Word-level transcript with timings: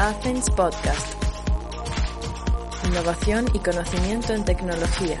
Athens 0.00 0.48
Podcast. 0.50 1.24
Innovación 2.86 3.46
y 3.52 3.58
conocimiento 3.58 4.32
en 4.32 4.44
tecnología. 4.44 5.18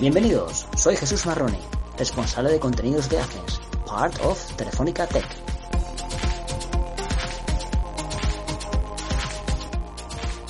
Bienvenidos, 0.00 0.66
soy 0.74 0.96
Jesús 0.96 1.26
Marroni, 1.26 1.58
responsable 1.98 2.50
de 2.50 2.58
contenidos 2.58 3.10
de 3.10 3.18
Athens, 3.18 3.60
part 3.86 4.18
of 4.24 4.42
Telefónica 4.56 5.06
Tech. 5.06 5.26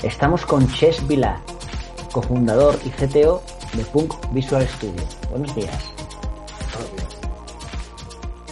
Estamos 0.04 0.46
con 0.46 0.72
Ches 0.72 1.04
Vilar, 1.08 1.40
cofundador 2.12 2.78
y 2.84 2.90
CTO 2.90 3.42
de 3.72 3.84
Punk 3.86 4.14
Visual 4.30 4.64
Studio. 4.68 5.02
Buenos 5.28 5.52
días. 5.56 5.94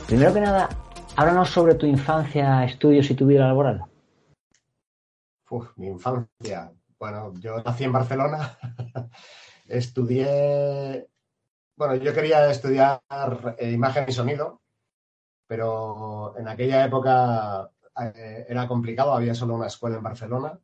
Primero 0.08 0.34
que 0.34 0.40
nada, 0.40 0.68
háblanos 1.16 1.50
sobre 1.50 1.74
tu 1.74 1.86
infancia, 1.86 2.64
estudios 2.64 3.10
y 3.10 3.14
tu 3.14 3.26
vida 3.26 3.46
laboral. 3.46 3.84
Uf, 5.50 5.76
mi 5.76 5.88
infancia. 5.88 6.72
Bueno, 6.98 7.34
yo 7.38 7.62
nací 7.62 7.84
en 7.84 7.92
Barcelona, 7.92 8.56
estudié, 9.66 11.08
bueno, 11.76 11.96
yo 11.96 12.14
quería 12.14 12.48
estudiar 12.50 13.00
eh, 13.58 13.72
imagen 13.72 14.04
y 14.08 14.12
sonido, 14.12 14.62
pero 15.46 16.38
en 16.38 16.48
aquella 16.48 16.84
época 16.84 17.70
eh, 18.00 18.46
era 18.48 18.68
complicado, 18.68 19.12
había 19.12 19.34
solo 19.34 19.54
una 19.54 19.66
escuela 19.66 19.96
en 19.96 20.02
Barcelona. 20.02 20.58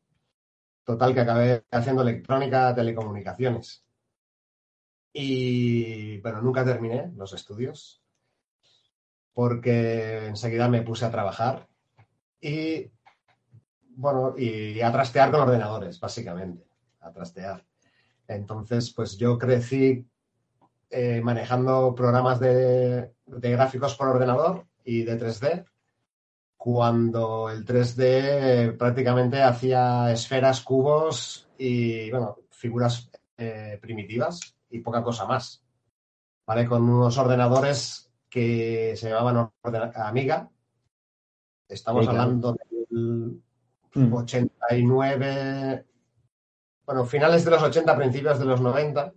Total, 0.85 1.13
que 1.13 1.21
acabé 1.21 1.65
haciendo 1.71 2.01
electrónica, 2.01 2.75
telecomunicaciones. 2.75 3.85
Y 5.13 6.19
bueno, 6.21 6.41
nunca 6.41 6.65
terminé 6.65 7.13
los 7.15 7.35
estudios 7.35 8.03
porque 9.39 10.27
enseguida 10.27 10.67
me 10.67 10.83
puse 10.83 11.05
a 11.05 11.13
trabajar 11.13 11.69
y 12.41 12.91
bueno, 13.91 14.35
y 14.37 14.81
a 14.81 14.91
trastear 14.91 15.31
con 15.31 15.43
ordenadores, 15.43 16.01
básicamente, 16.01 16.67
a 16.99 17.13
trastear. 17.13 17.65
Entonces, 18.27 18.93
pues 18.93 19.17
yo 19.17 19.39
crecí 19.39 20.05
eh, 20.91 21.21
manejando 21.23 21.95
programas 21.95 22.41
de, 22.41 23.13
de, 23.27 23.51
gráficos 23.53 23.95
por 23.95 24.09
ordenador 24.09 24.67
y 24.83 25.05
de 25.05 25.17
3D, 25.17 25.67
cuando 26.57 27.49
el 27.49 27.65
3D 27.65 28.77
prácticamente 28.77 29.41
hacía 29.41 30.11
esferas, 30.11 30.63
cubos 30.63 31.49
y, 31.57 32.11
bueno, 32.11 32.39
figuras 32.51 33.09
eh, 33.37 33.79
primitivas 33.81 34.57
y 34.69 34.81
poca 34.81 35.05
cosa 35.05 35.27
más. 35.27 35.63
¿Vale? 36.45 36.67
Con 36.67 36.83
unos 36.91 37.17
ordenadores 37.19 38.08
que 38.29 38.95
se 38.97 39.11
llamaban 39.11 39.51
Amiga. 39.95 40.51
Estamos 41.69 42.09
hablando 42.09 42.57
del 42.81 43.43
89, 43.95 45.85
mm. 45.85 46.85
bueno, 46.87 47.05
finales 47.05 47.45
de 47.45 47.51
los 47.51 47.63
80, 47.63 47.97
principios 47.97 48.39
de 48.39 48.45
los 48.45 48.61
90. 48.61 49.13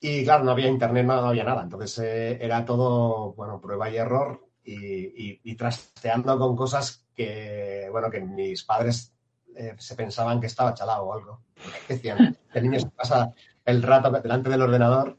Y 0.00 0.24
claro, 0.24 0.44
no 0.44 0.52
había 0.52 0.68
internet, 0.68 1.04
no, 1.04 1.12
había 1.12 1.44
nada. 1.44 1.62
Entonces 1.62 1.98
eh, 1.98 2.38
era 2.40 2.64
todo, 2.64 3.34
bueno, 3.34 3.60
prueba 3.60 3.90
y 3.90 3.96
error 3.96 4.46
y, 4.64 5.54
trasteando 5.56 6.38
con 6.38 6.56
cosas 6.56 7.04
que, 7.14 7.88
bueno, 7.90 8.10
que 8.10 8.20
mis 8.20 8.64
padres 8.64 9.12
eh, 9.56 9.74
se 9.78 9.96
pensaban 9.96 10.40
que 10.40 10.46
estaba 10.46 10.74
chalado 10.74 11.04
o 11.04 11.14
algo. 11.14 11.42
Decían, 11.88 12.36
el 12.54 12.62
niño 12.62 12.80
se 12.80 12.90
pasa 12.90 13.34
el 13.64 13.82
rato 13.82 14.10
delante 14.10 14.48
del 14.48 14.62
ordenador 14.62 15.18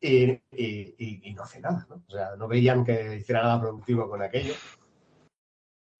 y, 0.00 1.32
no 1.34 1.42
hace 1.42 1.60
nada. 1.60 1.86
O 1.90 2.10
sea, 2.10 2.36
no 2.36 2.48
veían 2.48 2.84
que 2.84 3.16
hiciera 3.16 3.42
nada 3.42 3.60
productivo 3.60 4.08
con 4.08 4.22
aquello. 4.22 4.54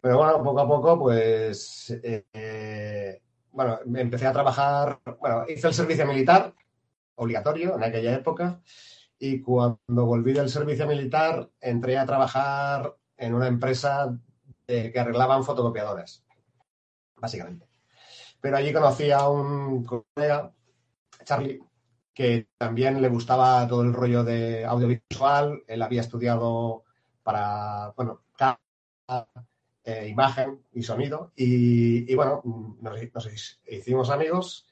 Pero 0.01 0.19
bueno, 0.19 0.43
poco 0.43 0.61
a 0.61 0.69
poco, 0.69 0.99
pues, 0.99 1.91
eh, 2.03 3.21
bueno, 3.51 3.81
empecé 3.97 4.27
a 4.27 4.33
trabajar, 4.33 5.01
bueno, 5.21 5.45
hice 5.49 5.67
el 5.67 5.75
servicio 5.75 6.06
militar, 6.06 6.55
obligatorio 7.17 7.75
en 7.77 7.83
aquella 7.83 8.15
época, 8.15 8.62
y 9.19 9.41
cuando 9.41 10.06
volví 10.06 10.33
del 10.33 10.49
servicio 10.49 10.87
militar 10.87 11.51
entré 11.61 11.99
a 11.99 12.06
trabajar 12.06 12.95
en 13.17 13.34
una 13.34 13.49
empresa 13.49 14.17
que 14.67 14.93
arreglaban 14.97 15.43
fotocopiadoras, 15.43 16.25
básicamente. 17.17 17.69
Pero 18.41 18.56
allí 18.56 18.72
conocí 18.72 19.11
a 19.11 19.28
un 19.28 19.84
colega, 19.84 20.53
Charlie, 21.25 21.61
que 22.19 22.49
también 22.59 23.01
le 23.01 23.09
gustaba 23.09 23.65
todo 23.69 23.83
el 23.83 23.93
rollo 23.93 24.25
de 24.25 24.65
audiovisual. 24.65 25.62
Él 25.69 25.81
había 25.81 26.01
estudiado 26.01 26.83
para, 27.23 27.93
bueno, 27.97 28.23
eh, 29.84 30.09
imagen 30.09 30.65
y 30.73 30.83
sonido. 30.83 31.31
Y, 31.37 32.12
bueno, 32.17 32.43
nos, 32.81 33.28
hicimos 33.69 34.11
amigos 34.11 34.67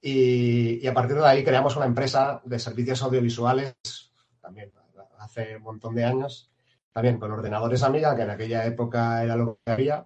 y, 0.00 0.84
a 0.84 0.92
partir 0.92 1.18
de 1.18 1.28
ahí 1.28 1.44
creamos 1.44 1.76
una 1.76 1.86
empresa 1.86 2.42
de 2.44 2.58
servicios 2.58 3.00
audiovisuales, 3.00 3.76
también 4.40 4.72
hace 5.20 5.58
un 5.58 5.62
montón 5.62 5.94
de 5.94 6.04
años, 6.04 6.50
también 6.90 7.20
con 7.20 7.30
ordenadores 7.30 7.84
Amiga, 7.84 8.16
que 8.16 8.22
en 8.22 8.30
aquella 8.30 8.66
época 8.66 9.22
era 9.22 9.36
lo 9.36 9.60
que 9.64 9.70
había, 9.70 10.04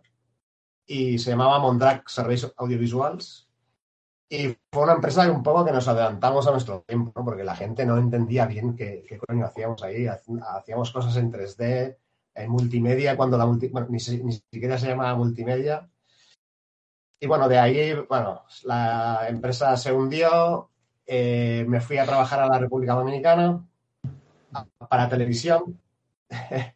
y 0.84 1.18
se 1.18 1.30
llamaba 1.30 1.58
Mondrag 1.58 2.02
Servicios 2.06 2.52
Audiovisuals 2.58 3.49
y 4.32 4.56
fue 4.72 4.84
una 4.84 4.92
empresa 4.92 5.24
que 5.24 5.32
un 5.32 5.42
poco 5.42 5.64
que 5.64 5.72
nos 5.72 5.88
adelantamos 5.88 6.46
a 6.46 6.52
nuestro 6.52 6.82
tiempo, 6.82 7.24
porque 7.24 7.42
la 7.42 7.56
gente 7.56 7.84
no 7.84 7.98
entendía 7.98 8.46
bien 8.46 8.76
qué, 8.76 9.04
coño 9.26 9.44
hacíamos 9.44 9.82
ahí. 9.82 10.06
Hacíamos 10.06 10.92
cosas 10.92 11.16
en 11.16 11.32
3D, 11.32 11.96
en 12.36 12.50
multimedia, 12.50 13.16
cuando 13.16 13.36
la 13.36 13.44
multi, 13.44 13.72
ni, 13.88 13.98
siquiera 13.98 14.78
se 14.78 14.86
llamaba 14.86 15.16
multimedia. 15.16 15.90
Y 17.18 17.26
bueno, 17.26 17.48
de 17.48 17.58
ahí, 17.58 17.92
bueno, 18.08 18.44
la 18.62 19.26
empresa 19.28 19.76
se 19.76 19.92
hundió, 19.92 20.70
eh, 21.06 21.64
me 21.66 21.80
fui 21.80 21.98
a 21.98 22.06
trabajar 22.06 22.38
a 22.38 22.46
la 22.46 22.58
República 22.60 22.94
Dominicana 22.94 23.66
para 24.88 25.08
televisión. 25.08 25.80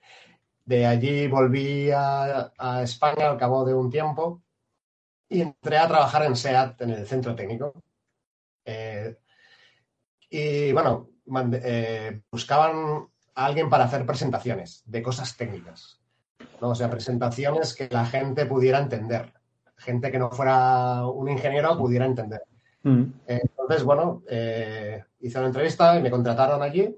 De 0.64 0.87
allí 0.87 1.28
volví 1.28 1.91
a 1.93 2.81
España 2.82 3.28
al 3.28 3.37
cabo 3.37 3.66
de 3.66 3.75
un 3.75 3.91
tiempo 3.91 4.44
y 5.34 5.41
entré 5.41 5.78
a 5.78 5.89
trabajar 5.89 6.22
en 6.25 6.37
SEAT, 6.37 6.81
en 6.83 6.91
el 6.91 7.06
centro 7.09 7.34
técnico. 7.34 7.75
Eh, 8.65 9.17
y 10.31 10.72
bueno, 10.72 11.11
eh, 11.55 12.21
buscaban 12.31 13.09
a 13.34 13.44
alguien 13.44 13.69
para 13.69 13.84
hacer 13.84 14.06
presentaciones 14.06 14.84
de 14.87 15.03
cosas 15.03 15.37
técnicas. 15.37 16.00
¿no? 16.61 16.71
O 16.71 16.75
sea, 16.77 16.89
presentaciones 16.89 17.75
que 17.75 17.89
la 17.91 18.06
gente 18.06 18.47
pudiera 18.47 18.78
entender. 18.78 19.33
Gente 19.77 20.12
que 20.12 20.21
no 20.21 20.31
fuera 20.31 21.05
un 21.05 21.28
ingeniero 21.28 21.77
pudiera 21.77 22.06
entender. 22.06 22.43
Mm. 22.84 23.05
Entonces, 23.27 23.83
bueno, 23.83 24.23
eh, 24.28 25.03
hice 25.19 25.39
una 25.39 25.49
entrevista 25.49 25.99
y 25.99 26.03
me 26.03 26.12
contrataron 26.12 26.62
allí 26.62 26.97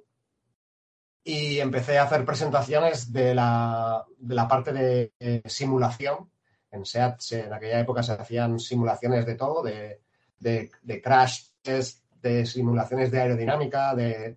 y 1.25 1.59
empecé 1.59 1.97
a 1.97 2.03
hacer 2.03 2.27
presentaciones 2.27 3.11
de 3.11 3.35
la, 3.35 4.05
de 4.19 4.35
la 4.35 4.47
parte 4.47 4.75
de 4.75 5.43
simulación 5.47 6.29
en 6.77 6.87
SEAT 6.87 7.21
en 7.33 7.53
aquella 7.53 7.81
época 7.81 8.03
se 8.03 8.13
hacían 8.13 8.59
simulaciones 8.61 9.27
de 9.27 9.35
todo, 9.35 9.63
de, 9.63 10.01
de, 10.39 10.71
test, 11.63 12.05
de 12.23 12.47
simulaciones 12.47 13.11
de 13.11 13.21
aerodinámica, 13.21 13.95
de 13.95 14.37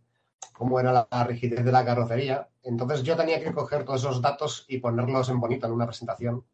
cómo 0.54 0.80
era 0.80 1.08
la, 1.10 1.24
rigidez 1.24 1.64
de 1.64 1.72
la 1.72 1.86
carrocería. 1.86 2.50
Entonces 2.64 3.04
yo 3.04 3.16
tenía 3.16 3.42
que 3.42 3.54
coger 3.54 3.86
todos 3.86 4.02
esos 4.02 4.22
datos 4.22 4.66
y 4.68 4.80
ponerlos 4.80 5.30
en 5.30 5.40
bonito 5.40 5.68
en 5.68 5.74
una 5.74 5.86
presentación. 5.86 6.46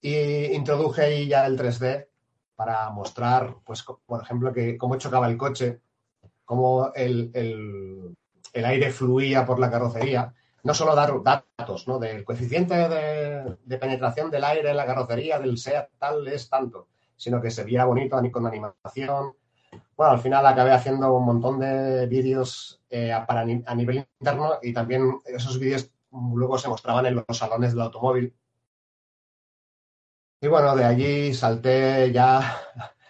Y 0.00 0.52
introduje 0.54 1.02
ahí 1.02 1.28
ya 1.28 1.46
el 1.46 1.58
3D 1.58 2.08
para 2.56 2.90
mostrar, 2.90 3.56
pues, 3.64 3.84
por 4.06 4.22
ejemplo, 4.22 4.52
que 4.52 4.76
cómo 4.76 4.96
chocaba 4.96 5.28
el 5.28 5.36
coche, 5.36 5.80
cómo 6.44 6.92
el, 6.94 7.30
el 7.34 8.64
aire 8.64 8.90
fluía 8.90 9.46
por 9.46 9.58
la 9.58 9.70
carrocería 9.70 10.34
no 10.62 10.74
solo 10.74 10.94
dar 10.94 11.12
datos, 11.22 11.88
¿no? 11.88 11.98
Del 11.98 12.24
coeficiente 12.24 12.74
de, 12.74 13.78
penetración 13.78 14.30
del 14.30 14.44
aire 14.44 14.70
en 14.70 14.76
la 14.76 14.86
carrocería 14.86 15.38
del 15.38 15.58
SEAT 15.58 15.90
tal 15.98 16.26
es 16.28 16.48
tanto, 16.48 16.88
sino 17.16 17.40
que 17.40 17.50
se 17.50 17.64
viera 17.64 17.84
bonito 17.84 18.20
con 18.30 18.46
animación. 18.46 19.34
Bueno, 19.96 20.12
al 20.12 20.20
final 20.20 20.46
acabé 20.46 20.72
haciendo 20.72 21.12
un 21.14 21.24
montón 21.24 21.60
de 21.60 22.06
vídeos 22.06 22.82
eh, 22.90 23.12
para, 23.26 23.40
a 23.40 23.74
nivel 23.74 24.06
interno 24.18 24.58
y 24.62 24.72
también 24.72 25.18
esos 25.24 25.58
vídeos 25.58 25.90
luego 26.10 26.58
se 26.58 26.68
mostraban 26.68 27.06
en 27.06 27.16
los 27.16 27.38
salones 27.38 27.72
del 27.72 27.82
automóvil. 27.82 28.34
Y 30.42 30.48
bueno, 30.48 30.74
de 30.74 30.84
allí 30.84 31.34
salté 31.34 32.10
ya 32.12 32.56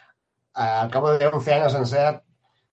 al 0.54 0.90
cabo 0.90 1.16
de 1.16 1.26
11 1.26 1.54
años 1.54 1.74
en 1.74 1.86
SEAT, 1.86 2.24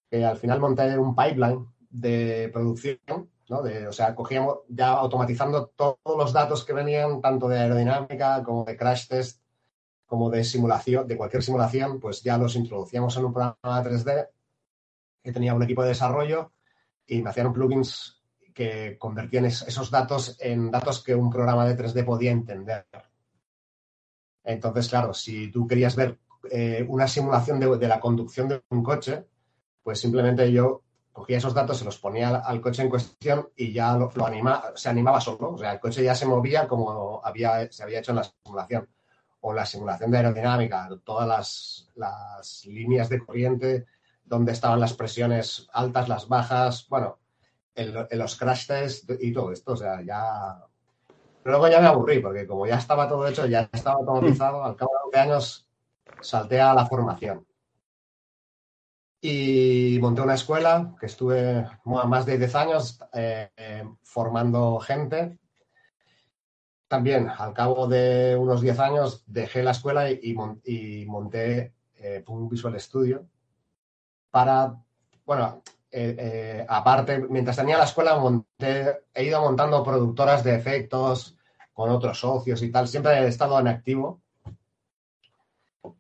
que 0.09 0.25
al 0.25 0.37
final 0.37 0.59
monté 0.59 0.97
un 0.97 1.15
pipeline 1.15 1.67
de 1.89 2.49
producción 2.51 3.29
o 3.49 3.91
sea, 3.91 4.13
cogíamos 4.13 4.59
ya 4.67 4.89
automatizando 4.89 5.67
todos 5.67 5.97
los 6.17 6.33
datos 6.33 6.65
que 6.65 6.73
venían, 6.73 7.21
tanto 7.21 7.47
de 7.47 7.59
aerodinámica 7.59 8.43
como 8.43 8.65
de 8.65 8.75
crash 8.75 9.07
test, 9.07 9.41
como 10.05 10.29
de 10.29 10.43
simulación, 10.43 11.07
de 11.07 11.17
cualquier 11.17 11.43
simulación, 11.43 11.99
pues 11.99 12.23
ya 12.23 12.37
los 12.37 12.55
introducíamos 12.55 13.15
en 13.17 13.25
un 13.25 13.33
programa 13.33 13.83
3D 13.83 14.29
que 15.23 15.31
tenía 15.31 15.53
un 15.53 15.63
equipo 15.63 15.83
de 15.83 15.89
desarrollo 15.89 16.53
y 17.05 17.21
me 17.21 17.29
hacían 17.29 17.53
plugins 17.53 18.21
que 18.53 18.97
convertían 18.97 19.45
esos 19.45 19.91
datos 19.91 20.37
en 20.39 20.71
datos 20.71 21.03
que 21.03 21.13
un 21.13 21.29
programa 21.29 21.65
de 21.65 21.77
3D 21.77 22.03
podía 22.03 22.31
entender. 22.31 22.87
Entonces, 24.43 24.89
claro, 24.89 25.13
si 25.13 25.51
tú 25.51 25.67
querías 25.67 25.95
ver 25.95 26.17
eh, 26.49 26.85
una 26.87 27.07
simulación 27.07 27.59
de, 27.59 27.87
la 27.87 27.99
conducción 27.99 28.47
de 28.47 28.63
un 28.69 28.81
coche, 28.81 29.25
pues 29.83 29.99
simplemente 29.99 30.51
yo 30.51 30.83
cogía 31.17 31.39
esos 31.39 31.55
datos, 31.55 31.79
se 31.79 31.85
los 31.85 31.97
ponía 31.97 32.29
al, 32.29 32.61
coche 32.61 32.83
en 32.83 32.89
cuestión 32.89 33.49
y 33.55 33.73
ya 33.73 33.97
lo, 33.97 34.11
se 34.75 34.89
animaba 34.89 35.19
solo. 35.19 35.53
O 35.53 35.57
sea, 35.57 35.73
el 35.73 35.79
coche 35.79 36.03
ya 36.03 36.13
se 36.13 36.27
movía 36.27 36.67
como 36.67 37.21
había, 37.25 37.71
se 37.71 37.81
había 37.81 37.99
hecho 37.99 38.11
en 38.11 38.17
la 38.17 38.23
simulación. 38.23 38.87
O 39.41 39.51
la 39.51 39.65
simulación 39.65 40.11
de 40.11 40.17
aerodinámica, 40.17 40.87
todas 41.03 41.27
las, 41.27 41.89
las 41.95 42.65
líneas 42.67 43.09
de 43.09 43.17
corriente, 43.25 43.85
donde 44.25 44.51
estaban 44.51 44.79
las 44.79 44.93
presiones 44.93 45.67
altas, 45.73 46.07
las 46.07 46.27
bajas, 46.27 46.87
bueno, 46.87 47.17
en, 47.73 47.95
los 48.11 48.35
crash 48.35 48.67
tests 48.67 49.07
y 49.19 49.33
todo 49.33 49.51
esto. 49.51 49.71
O 49.71 49.77
sea, 49.77 50.03
ya. 50.03 50.63
luego 51.45 51.67
ya 51.67 51.81
me 51.81 51.87
aburrí, 51.87 52.19
porque 52.19 52.45
como 52.45 52.67
ya 52.67 52.75
estaba 52.75 53.09
todo 53.09 53.27
hecho, 53.27 53.47
ya 53.47 53.67
estaba 53.73 53.97
automatizado, 53.97 54.63
al 54.63 54.75
cabo 54.75 54.91
de 54.91 55.19
11 55.19 55.19
años 55.19 55.67
salté 56.21 56.61
a 56.61 56.75
la 56.75 56.85
formación. 56.85 57.46
Y 59.19 59.97
monté 59.99 60.21
una 60.21 60.35
escuela 60.35 60.95
que 60.99 61.07
estuve 61.07 61.65
más 61.85 62.25
de 62.25 62.37
10 62.37 62.55
años 62.55 62.99
eh, 63.13 63.83
formando 64.03 64.79
gente. 64.79 65.37
También, 66.87 67.29
al 67.29 67.53
cabo 67.53 67.87
de 67.87 68.37
unos 68.37 68.61
10 68.61 68.79
años, 68.79 69.23
dejé 69.27 69.63
la 69.63 69.71
escuela 69.71 70.09
y, 70.09 70.33
monté 71.07 71.73
eh, 71.95 72.23
un 72.27 72.47
Visual 72.47 72.79
Studio 72.79 73.27
para, 74.29 74.81
bueno, 75.25 75.63
eh, 75.91 76.15
eh, 76.19 76.65
aparte, 76.67 77.19
mientras 77.29 77.57
tenía 77.57 77.77
la 77.77 77.85
escuela, 77.85 78.21
he 78.59 79.23
ido 79.23 79.41
montando 79.41 79.83
productoras 79.83 80.43
de 80.43 80.55
efectos 80.55 81.35
con 81.73 81.89
otros 81.89 82.19
socios 82.19 82.61
y 82.61 82.71
tal. 82.71 82.87
Siempre 82.87 83.13
he 83.19 83.27
estado 83.27 83.59
en 83.59 83.67
activo. 83.67 84.21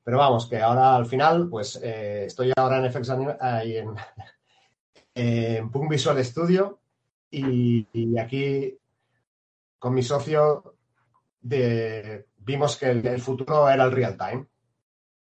Pero 0.03 0.17
vamos, 0.17 0.47
que 0.47 0.59
ahora 0.59 0.95
al 0.95 1.05
final, 1.05 1.49
pues 1.49 1.79
eh, 1.81 2.25
estoy 2.25 2.51
ahora 2.55 2.77
en 2.77 2.91
FX 2.91 3.09
y 3.65 3.77
en, 3.77 3.95
en 5.15 5.71
Punk 5.71 5.89
Visual 5.89 6.23
Studio 6.23 6.79
y, 7.31 8.17
aquí 8.17 8.77
con 9.79 9.93
mi 9.93 10.01
socio 10.01 10.75
vimos 11.41 12.77
que 12.77 12.89
el 12.89 13.21
futuro 13.21 13.69
era 13.69 13.85
el 13.85 13.91
real 13.91 14.17
time 14.17 14.47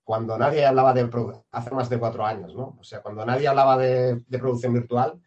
cuando 0.07 0.37
nadie 0.37 0.65
hablaba 0.65 0.93
de 0.93 1.09
hace 1.51 1.71
más 1.71 1.89
de 1.89 1.99
cuatro 1.99 2.25
años, 2.25 2.55
¿no? 2.55 2.77
O 2.79 2.83
sea, 2.85 3.01
cuando 3.01 3.25
nadie 3.25 3.49
hablaba 3.49 3.77
de, 3.77 4.23
producción 4.39 4.73
virtual, 4.73 5.19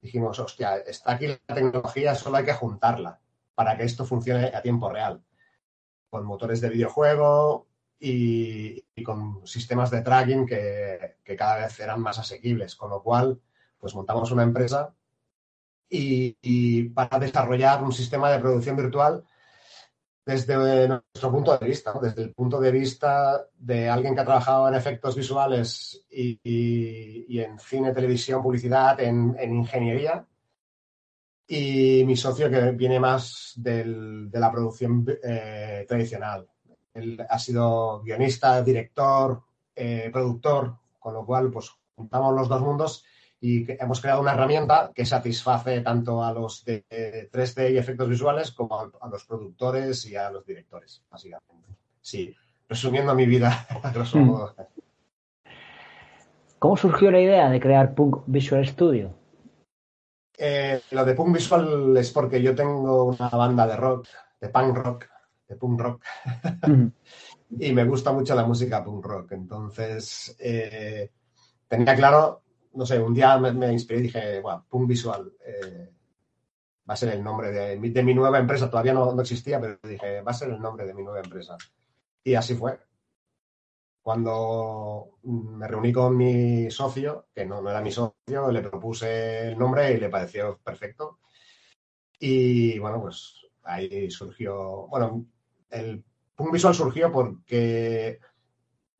dijimos, 0.00 0.38
hostia, 0.38 0.76
está 0.76 1.14
aquí 1.14 1.26
la 1.26 1.54
tecnología, 1.56 2.14
solo 2.14 2.36
hay 2.36 2.44
que 2.44 2.52
juntarla 2.52 3.18
para 3.56 3.76
que 3.76 3.82
esto 3.82 4.04
funcione 4.04 4.52
a 4.54 4.62
tiempo 4.62 4.88
real. 4.90 5.24
Con 6.08 6.24
motores 6.24 6.60
de 6.60 6.68
videojuego 6.68 7.66
y, 8.00 8.82
con 9.04 9.46
sistemas 9.46 9.90
de 9.90 10.02
tracking 10.02 10.46
que, 10.46 11.16
cada 11.36 11.58
vez 11.58 11.78
eran 11.80 12.00
más 12.00 12.18
asequibles. 12.18 12.74
Con 12.76 12.90
lo 12.90 13.02
cual, 13.02 13.40
pues 13.78 13.94
montamos 13.94 14.30
una 14.30 14.42
empresa 14.42 14.94
y 15.90 16.88
para 16.90 17.18
desarrollar 17.18 17.82
un 17.82 17.92
sistema 17.92 18.30
de 18.30 18.40
producción 18.40 18.76
virtual 18.76 19.24
desde 20.28 20.86
nuestro 20.86 21.32
punto 21.32 21.56
de 21.56 21.66
vista, 21.66 21.94
desde 22.02 22.24
el 22.24 22.34
punto 22.34 22.60
de 22.60 22.70
vista 22.70 23.46
de 23.56 23.88
alguien 23.88 24.14
que 24.14 24.20
ha 24.20 24.26
trabajado 24.26 24.68
en 24.68 24.74
efectos 24.74 25.16
visuales 25.16 26.04
y, 26.10 27.40
en 27.40 27.58
cine, 27.58 27.94
televisión, 27.94 28.42
publicidad, 28.42 29.00
en, 29.00 29.34
ingeniería. 29.40 30.26
Y 31.46 32.04
mi 32.04 32.14
socio 32.14 32.50
que 32.50 32.72
viene 32.72 33.00
más 33.00 33.54
de 33.56 33.86
la 34.30 34.52
producción 34.52 35.06
eh, 35.24 35.86
tradicional. 35.88 36.46
Él 36.94 37.24
ha 37.28 37.38
sido 37.38 38.02
guionista, 38.02 38.62
director, 38.62 39.42
eh, 39.74 40.10
productor, 40.12 40.76
con 40.98 41.14
lo 41.14 41.24
cual 41.24 41.50
pues 41.50 41.70
juntamos 41.94 42.34
los 42.34 42.48
dos 42.48 42.60
mundos 42.60 43.04
y 43.40 43.66
hemos 43.80 44.00
creado 44.00 44.20
una 44.20 44.32
herramienta 44.32 44.90
que 44.94 45.06
satisface 45.06 45.80
tanto 45.80 46.24
a 46.24 46.32
los 46.32 46.64
de 46.64 46.84
3D 47.30 47.72
y 47.72 47.78
efectos 47.78 48.08
visuales 48.08 48.50
como 48.50 48.80
a, 48.80 49.08
los 49.08 49.24
productores 49.24 50.04
y 50.06 50.16
a 50.16 50.30
los 50.30 50.44
directores, 50.44 51.04
básicamente. 51.10 51.76
Sí, 52.00 52.34
resumiendo 52.68 53.14
mi 53.14 53.26
vida, 53.26 53.66
a 53.82 53.90
grosso 53.90 54.18
mm. 54.18 54.24
modo. 54.24 54.54
¿Cómo 56.58 56.76
surgió 56.76 57.10
la 57.12 57.20
idea 57.20 57.48
de 57.50 57.60
crear 57.60 57.94
Punk 57.94 58.24
Visual 58.26 58.66
Studio? 58.66 59.14
Eh, 60.36 60.80
lo 60.90 61.04
de 61.04 61.14
Punk 61.14 61.34
Visual 61.34 61.96
es 61.96 62.10
porque 62.10 62.42
yo 62.42 62.54
tengo 62.54 63.04
una 63.04 63.28
banda 63.28 63.66
de 63.66 63.76
rock, 63.76 64.08
de 64.40 64.48
punk 64.48 64.76
rock, 64.76 65.06
de 65.48 65.56
punk 65.56 65.80
rock, 65.80 66.04
mm. 66.66 66.86
y 67.60 67.72
me 67.72 67.84
gusta 67.84 68.12
mucho 68.12 68.34
la 68.34 68.44
música 68.44 68.84
punk 68.84 69.04
rock. 69.04 69.32
Entonces, 69.32 70.36
eh, 70.38 71.10
tenía 71.66 71.96
claro 71.96 72.42
no 72.78 72.86
sé, 72.86 73.00
un 73.00 73.12
día 73.12 73.36
me, 73.38 73.72
inspiré 73.72 74.00
y 74.00 74.02
dije, 74.04 74.40
bueno, 74.40 74.64
Punk 74.68 74.88
Visual 74.88 75.32
eh, 75.44 75.90
va 76.88 76.94
a 76.94 76.96
ser 76.96 77.12
el 77.14 77.24
nombre 77.24 77.50
de, 77.50 78.02
mi 78.04 78.14
nueva 78.14 78.38
empresa. 78.38 78.70
Todavía 78.70 78.94
no, 78.94 79.20
existía, 79.20 79.60
pero 79.60 79.78
dije, 79.82 80.22
va 80.22 80.30
a 80.30 80.34
ser 80.34 80.50
el 80.50 80.60
nombre 80.60 80.86
de 80.86 80.94
mi 80.94 81.02
nueva 81.02 81.20
empresa. 81.20 81.56
Y 82.22 82.34
así 82.34 82.54
fue. 82.54 82.78
Cuando 84.00 85.18
me 85.24 85.66
reuní 85.66 85.92
con 85.92 86.16
mi 86.16 86.70
socio, 86.70 87.26
que 87.34 87.44
no, 87.44 87.60
no 87.60 87.70
era 87.70 87.80
mi 87.82 87.90
socio, 87.90 88.50
le 88.50 88.62
propuse 88.62 89.48
el 89.48 89.58
nombre 89.58 89.92
y 89.92 89.98
le 89.98 90.08
pareció 90.08 90.58
perfecto. 90.58 91.18
Y 92.20 92.78
bueno, 92.78 93.02
pues 93.02 93.44
ahí 93.64 94.10
surgió, 94.10 94.86
bueno, 94.86 95.26
el 95.70 96.04
Punk 96.34 96.52
Visual 96.52 96.74
surgió 96.74 97.12
porque 97.12 98.20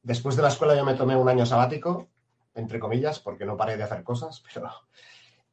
después 0.02 0.36
de 0.36 0.42
la 0.42 0.48
escuela 0.48 0.76
yo 0.76 0.84
me 0.84 0.94
tomé 0.94 1.16
un 1.16 1.28
año 1.28 1.46
sabático 1.46 2.08
entre 2.58 2.78
comillas, 2.78 3.20
porque 3.20 3.46
no 3.46 3.56
paré 3.56 3.76
de 3.76 3.84
hacer 3.84 4.02
cosas, 4.02 4.42
pero 4.54 4.70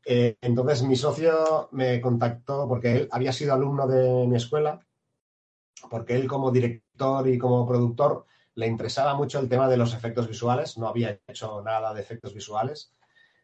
eh, 0.06 0.38
entonces 0.41 0.83
mi 0.83 0.95
socio 0.95 1.69
me 1.71 2.01
contactó 2.01 2.67
porque 2.67 2.91
él 2.94 3.09
había 3.12 3.31
sido 3.31 3.53
alumno 3.53 3.88
de 3.88 4.27
mi 4.27 4.35
escuela, 4.35 4.85
porque 5.89 6.15
él 6.15 6.27
como 6.27 6.51
director 6.51 7.27
y 7.27 7.38
como 7.38 7.67
productor 7.67 8.25
le 8.56 8.67
interesaba 8.67 9.13
mucho 9.15 9.39
el 9.39 9.50
tema 9.50 9.67
de 9.67 9.77
los 9.77 9.94
efectos 9.94 10.27
visuales, 10.27 10.77
no 10.77 10.88
había 10.88 11.19
hecho 11.27 11.62
nada 11.62 11.94
de 11.94 12.01
efectos 12.01 12.33
visuales, 12.33 12.94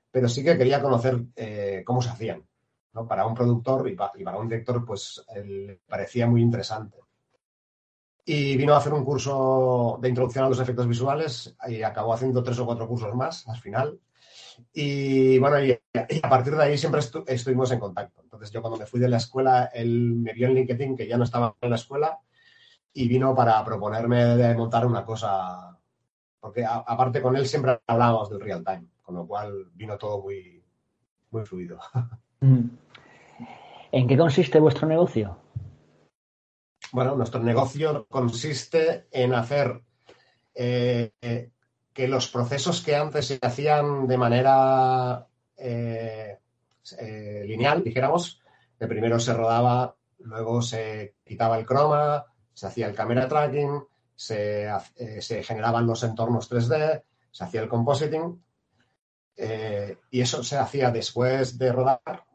pero 0.10 0.30
sí 0.30 0.44
que 0.44 0.58
quería 0.58 0.82
conocer 0.82 1.22
eh, 1.36 1.84
cómo 1.86 2.02
se 2.02 2.10
hacían. 2.10 2.46
Para 3.08 3.26
un 3.26 3.34
productor 3.34 3.88
y, 3.90 3.96
para 3.96 4.38
un 4.38 4.50
director, 4.50 4.84
pues 4.84 5.24
le 5.34 5.80
parecía 5.88 6.28
muy 6.28 6.42
interesante 6.42 7.01
y 8.26 8.56
vino 8.56 8.74
a 8.74 8.78
hacer 8.78 8.94
un 8.94 9.04
curso 9.04 9.98
de 10.02 10.10
introducción 10.10 10.46
a 10.46 10.50
los 10.50 10.60
efectos 10.60 10.88
visuales 10.88 11.56
y 11.68 11.82
acabó 11.82 12.14
haciendo 12.14 12.44
tres 12.44 12.60
o 12.60 12.66
cuatro 12.66 12.88
cursos 12.88 13.14
más 13.16 13.48
al 13.48 13.58
final. 13.58 14.00
Y 14.74 15.40
bueno, 15.40 15.64
y, 15.64 15.72
a 15.72 16.30
partir 16.30 16.56
de 16.56 16.64
ahí 16.64 16.78
siempre 16.78 17.02
estuvimos 17.28 17.72
en 17.72 17.80
contacto. 17.80 18.22
Entonces 18.22 18.52
yo 18.52 18.62
cuando 18.62 18.78
me 18.78 18.86
fui 18.86 19.00
de 19.00 19.10
la 19.10 19.18
escuela, 19.18 19.66
él 19.74 20.16
me 20.16 20.34
vio 20.34 20.48
en 20.48 20.56
LinkedIn 20.56 20.96
que 20.96 21.08
ya 21.08 21.18
no 21.18 21.24
estaba 21.24 21.56
en 21.60 21.70
la 21.70 21.76
escuela 21.76 22.20
y 22.94 23.08
vino 23.08 23.34
para 23.34 23.64
proponerme 23.64 24.24
de 24.24 24.54
montar 24.56 24.86
una 24.86 25.06
cosa, 25.06 25.78
porque 26.40 26.66
aparte 26.66 27.22
con 27.22 27.36
él 27.36 27.48
siempre 27.48 27.80
hablábamos 27.88 28.30
del 28.30 28.42
real 28.42 28.64
time, 28.64 28.88
con 29.02 29.16
lo 29.16 29.26
cual 29.26 29.72
vino 29.74 29.98
todo 29.98 30.22
muy, 30.22 30.64
muy 31.32 31.46
fluido. 31.46 31.80
Mm. 32.44 32.72
¿En 33.92 34.08
qué 34.08 34.18
consiste 34.18 34.60
vuestro 34.60 34.88
negocio? 34.88 35.38
Bueno, 36.92 37.16
nuestro 37.16 37.42
negocio 37.42 38.06
consiste 38.10 39.08
en 39.12 39.34
hacer 39.34 39.82
eh, 40.54 41.12
que 41.94 42.08
los 42.08 42.28
procesos 42.28 42.82
que 42.82 42.96
antes 42.96 43.28
se 43.28 43.40
hacían 43.42 44.08
de 44.08 44.18
manera 44.18 45.26
eh, 45.56 46.38
eh, 47.00 47.44
lineal, 47.48 47.84
dijéramos, 47.84 48.42
que 48.78 48.88
primero 48.88 49.20
se 49.22 49.34
rodaba, 49.34 49.96
luego 50.20 50.62
se 50.62 51.16
quitaba 51.24 51.58
el 51.58 51.66
croma, 51.66 52.26
se 52.54 52.68
hacía 52.68 52.88
el 52.88 52.96
camera 52.96 53.28
tracking, 53.28 53.84
se, 54.14 54.68
se 55.20 55.44
generaban 55.44 55.88
los 55.88 56.04
entornos 56.04 56.52
3D, 56.52 57.04
se 57.32 57.44
hacía 57.44 57.62
el 57.62 57.70
compositing, 57.70 58.44
y 60.12 60.22
eso 60.22 60.44
se 60.44 60.58
hacía 60.58 60.92
después 60.92 61.58
de 61.58 61.72
rodar. 61.72 62.26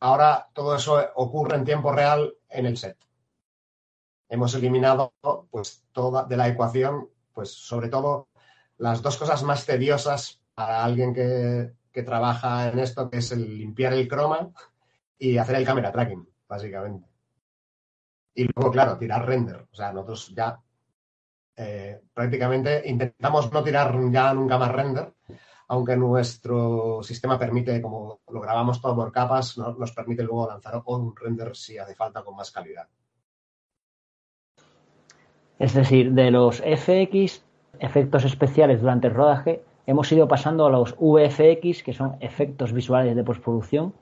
ahora 0.00 0.48
todo 0.52 0.74
eso 0.74 0.98
ocurre 1.16 1.56
en 1.56 1.64
tiempo 1.64 1.92
real 1.92 2.34
en 2.48 2.66
el 2.66 2.76
set 2.76 3.07
hemos 4.28 4.54
eliminado 4.54 5.12
pues 5.50 5.84
toda 5.92 6.24
de 6.24 6.36
la 6.36 6.48
ecuación, 6.48 7.08
pues 7.32 7.50
sobre 7.50 7.88
todo 7.88 8.28
las 8.76 9.02
dos 9.02 9.16
cosas 9.16 9.42
más 9.42 9.66
tediosas 9.66 10.40
para 10.54 10.84
alguien 10.84 11.14
que, 11.14 11.76
trabaja 12.04 12.68
en 12.68 12.78
esto, 12.78 13.10
que 13.10 13.18
es 13.18 13.32
el 13.32 13.58
limpiar 13.58 13.92
el 13.92 14.06
croma 14.06 14.52
y 15.18 15.36
hacer 15.36 15.56
el 15.56 15.66
camera 15.66 15.90
tracking, 15.90 16.28
básicamente. 16.46 17.08
Y 18.34 18.44
luego, 18.44 18.70
claro, 18.70 18.96
tirar 18.96 19.26
render. 19.26 19.66
O 19.68 19.74
sea, 19.74 19.92
nosotros 19.92 20.32
ya 20.32 20.60
eh, 21.56 22.00
prácticamente 22.14 22.88
intentamos 22.88 23.52
no 23.52 23.64
tirar 23.64 23.98
ya 24.12 24.32
nunca 24.32 24.58
más 24.58 24.70
render 24.70 25.12
aunque 25.68 25.96
nuestro 25.96 27.02
sistema 27.02 27.38
permite, 27.38 27.80
como 27.82 28.20
lo 28.28 28.40
grabamos 28.40 28.80
todo 28.80 28.96
por 28.96 29.12
capas, 29.12 29.58
nos 29.58 29.92
permite 29.92 30.22
luego 30.22 30.48
lanzar 30.48 30.82
un 30.86 31.14
render 31.14 31.54
si 31.54 31.76
hace 31.76 31.94
falta 31.94 32.24
con 32.24 32.34
más 32.34 32.50
calidad. 32.50 32.88
Es 35.58 35.74
decir, 35.74 36.12
de 36.12 36.30
los 36.30 36.62
FX, 36.62 37.42
efectos 37.80 38.24
especiales 38.24 38.80
durante 38.80 39.08
el 39.08 39.14
rodaje, 39.14 39.62
hemos 39.86 40.10
ido 40.12 40.28
pasando 40.28 40.66
a 40.66 40.70
los 40.70 40.94
VFX, 40.98 41.82
que 41.82 41.92
son 41.92 42.16
efectos 42.20 42.72
visuales 42.72 43.16
de 43.16 43.24
postproducción, 43.24 43.94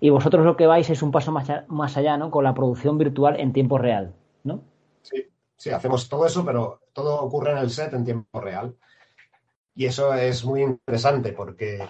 y 0.00 0.10
vosotros 0.10 0.44
lo 0.44 0.56
que 0.56 0.66
vais 0.66 0.88
es 0.90 1.02
un 1.02 1.10
paso 1.10 1.32
más, 1.32 1.96
allá, 1.96 2.16
¿no? 2.16 2.30
Con 2.30 2.44
la 2.44 2.54
producción 2.54 2.98
virtual 2.98 3.40
en 3.40 3.52
tiempo 3.52 3.78
real, 3.78 4.14
¿no? 4.42 4.60
Sí, 5.02 5.26
sí, 5.56 5.70
hacemos 5.70 6.08
todo 6.08 6.26
eso, 6.26 6.44
pero 6.44 6.80
todo 6.92 7.20
ocurre 7.22 7.52
en 7.52 7.58
el 7.58 7.70
set 7.70 7.92
en 7.94 8.04
tiempo 8.04 8.40
real. 8.40 8.76
Y 9.74 9.86
eso 9.86 10.12
es 10.14 10.44
muy 10.44 10.62
interesante 10.62 11.32
porque 11.32 11.88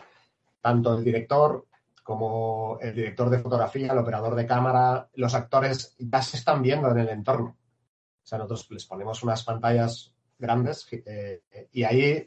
tanto 0.60 0.96
el 0.96 1.04
director 1.04 1.66
como 2.04 2.78
el 2.80 2.94
director 2.94 3.30
de 3.30 3.38
fotografía, 3.38 3.92
el 3.92 3.98
operador 3.98 4.34
de 4.34 4.46
cámara, 4.46 5.08
los 5.14 5.34
actores 5.34 5.96
ya 5.98 6.22
se 6.22 6.36
están 6.36 6.62
viendo 6.62 6.90
en 6.90 6.98
el 6.98 7.08
entorno. 7.08 7.56
O 8.24 8.26
sea, 8.26 8.38
nosotros 8.38 8.70
les 8.70 8.86
ponemos 8.86 9.22
unas 9.22 9.44
pantallas 9.44 10.14
grandes 10.38 10.88
eh, 10.90 11.42
y 11.72 11.84
ahí 11.84 12.26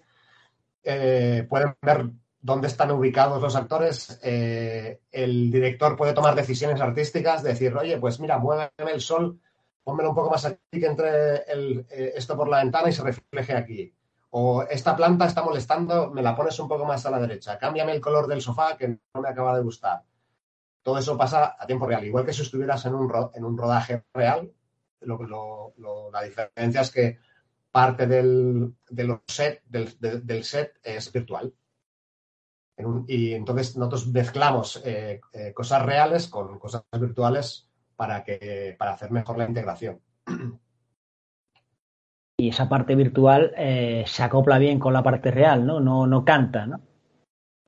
eh, 0.84 1.46
pueden 1.50 1.76
ver 1.82 2.12
dónde 2.40 2.68
están 2.68 2.92
ubicados 2.92 3.42
los 3.42 3.56
actores. 3.56 4.20
Eh, 4.24 5.02
el 5.12 5.52
director 5.52 5.98
puede 5.98 6.14
tomar 6.14 6.36
decisiones 6.36 6.80
artísticas, 6.80 7.44
decir, 7.44 7.76
oye, 7.76 7.98
pues 7.98 8.20
mira, 8.20 8.38
muéveme 8.38 8.92
el 8.94 9.02
sol, 9.02 9.40
pónmelo 9.84 10.10
un 10.10 10.16
poco 10.16 10.30
más 10.30 10.46
aquí 10.46 10.80
que 10.80 10.86
entre 10.86 11.44
esto 12.16 12.38
por 12.38 12.48
la 12.48 12.60
ventana 12.64 12.90
y 12.90 12.94
se 12.94 13.04
refleje 13.04 13.54
aquí 13.54 13.94
o 14.30 14.64
esta 14.64 14.96
planta 14.96 15.26
está 15.26 15.42
molestando, 15.42 16.12
me 16.12 16.22
la 16.22 16.36
pones 16.36 16.60
un 16.60 16.68
poco 16.68 16.86
más 16.86 17.06
a 17.06 17.12
la 17.12 17.20
derecha, 17.20 17.58
cámbiame 17.58 17.94
el 17.94 18.02
color 18.02 18.28
del 18.28 18.42
sofá 18.42 18.78
que 18.78 18.88
no 18.88 19.22
me 19.22 19.30
acaba 19.30 19.56
de 19.56 19.64
gustar. 19.64 20.04
Todo 20.84 20.98
eso 20.98 21.18
pasa 21.18 21.56
a 21.60 21.66
tiempo 21.66 21.88
real, 21.88 22.06
igual 22.06 22.26
que 22.26 22.34
si 22.34 22.42
estuvieras 22.42 22.86
en 22.86 22.96
un, 22.96 23.12
en 23.34 23.44
un 23.44 23.58
rodaje 23.58 24.04
real, 24.14 24.52
la 25.02 26.24
diferencia 26.24 26.82
es 26.82 26.92
que 26.92 27.20
parte 27.72 28.08
del, 28.08 28.76
set, 29.28 29.62
del, 29.66 30.44
set 30.44 30.74
es 30.84 31.12
virtual. 31.12 31.54
y 33.08 33.34
entonces 33.34 33.78
nosotros 33.78 34.08
mezclamos 34.08 34.82
eh, 34.84 35.22
eh, 35.34 35.54
cosas 35.54 35.86
reales 35.86 36.28
con 36.28 36.58
cosas 36.60 36.84
virtuales 37.00 37.70
para, 37.96 38.24
que, 38.24 38.76
para 38.78 38.94
hacer 38.94 39.12
mejor 39.12 39.38
la 39.38 39.46
integración. 39.46 40.02
y 42.38 42.50
esa 42.50 42.70
parte 42.70 42.96
virtual 42.96 43.54
eh, 43.58 44.04
se 44.08 44.24
acopla 44.24 44.58
bien 44.58 44.80
con 44.80 44.94
la 44.94 45.04
parte 45.04 45.32
real, 45.32 45.66
¿no? 45.66 45.80
No, 45.80 46.08
no 46.08 46.24
canta, 46.24 46.66
¿no? 46.66 46.82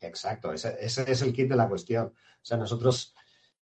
Exacto, 0.02 0.54
ese, 0.54 0.78
es 0.80 1.22
el 1.22 1.34
kit 1.34 1.50
de 1.50 1.56
la 1.56 1.68
cuestión. 1.68 2.08
O 2.08 2.46
sea, 2.46 2.58
nosotros 2.58 3.14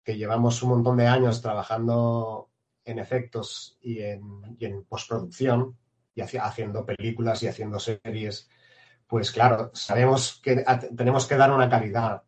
que 0.03 0.17
llevamos 0.17 0.62
un 0.63 0.69
montón 0.69 0.97
de 0.97 1.07
años 1.07 1.41
trabajando 1.41 2.50
en 2.88 3.00
efectos 3.00 3.77
y 3.82 4.00
en, 4.01 4.84
postproducción 4.88 5.77
y 6.15 6.22
haciendo 6.22 6.86
películas 6.86 7.44
y 7.44 7.48
haciendo 7.48 7.79
series, 7.79 8.50
pues 9.06 9.32
claro, 9.32 9.72
sabemos 9.74 10.39
que 10.41 10.65
tenemos 10.96 11.27
que 11.27 11.38
dar 11.38 11.51
una 11.51 11.70
calidad 11.70 12.24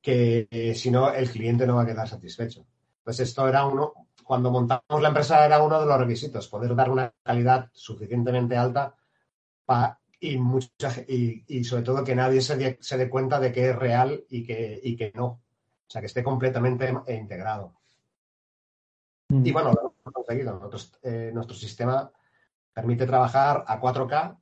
que 0.00 0.48
eh, 0.50 0.74
si 0.74 0.90
no 0.90 1.12
el 1.12 1.30
cliente 1.30 1.66
no 1.66 1.76
va 1.76 1.82
a 1.82 1.86
quedar 1.86 2.08
satisfecho. 2.08 2.66
Pues 3.02 3.20
esto 3.20 3.46
era 3.48 3.66
uno, 3.66 3.92
cuando 4.22 4.50
montamos 4.50 5.02
la 5.02 5.08
empresa 5.08 5.44
era 5.44 5.62
uno 5.62 5.80
de 5.80 5.86
los 5.86 5.98
requisitos, 5.98 6.48
poder 6.48 6.74
dar 6.74 6.90
una 6.90 7.12
calidad 7.22 7.70
suficientemente 7.72 8.56
alta 8.56 8.96
y, 10.20 11.44
y, 11.46 11.64
sobre 11.64 11.82
todo 11.82 12.04
que 12.04 12.14
nadie 12.14 12.40
se, 12.40 12.56
dé 12.56 13.10
cuenta 13.10 13.40
de 13.40 13.52
que 13.52 13.70
es 13.70 13.76
real 13.76 14.24
y 14.30 14.44
que, 14.44 14.80
que 14.96 15.12
no. 15.14 15.26
O 15.26 15.90
sea, 15.90 16.00
que 16.00 16.06
esté 16.06 16.24
completamente 16.24 16.92
integrado. 17.08 17.74
Y 19.28 19.52
bueno, 19.52 19.72
lo 19.72 19.80
hemos 19.80 20.14
conseguido. 20.14 20.70
Eh, 21.02 21.30
nuestro 21.32 21.56
sistema 21.56 22.10
permite 22.72 23.06
trabajar 23.06 23.64
a 23.66 23.80
4K 23.80 24.36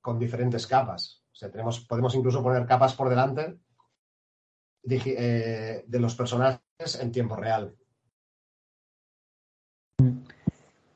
con 0.00 0.18
diferentes 0.18 0.66
capas. 0.66 1.22
O 1.32 1.34
sea, 1.34 1.50
tenemos, 1.50 1.80
podemos 1.80 2.14
incluso 2.14 2.42
poner 2.42 2.66
capas 2.66 2.94
por 2.94 3.08
delante 3.08 3.58
eh, 4.84 5.84
de 5.86 6.00
los 6.00 6.14
personajes 6.14 7.00
en 7.00 7.12
tiempo 7.12 7.36
real. 7.36 7.74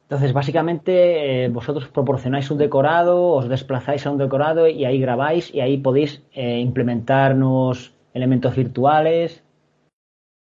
Entonces, 0.08 0.32
básicamente, 0.32 1.44
eh, 1.44 1.48
vosotros 1.48 1.88
proporcionáis 1.88 2.50
un 2.52 2.58
decorado, 2.58 3.32
os 3.32 3.48
desplazáis 3.48 4.06
a 4.06 4.10
un 4.12 4.18
decorado 4.18 4.68
y 4.68 4.84
ahí 4.84 5.00
grabáis 5.00 5.52
y 5.52 5.60
ahí 5.60 5.78
podéis 5.78 6.22
eh, 6.32 6.60
implementarnos 6.60 7.92
elementos 8.14 8.54
virtuales. 8.54 9.42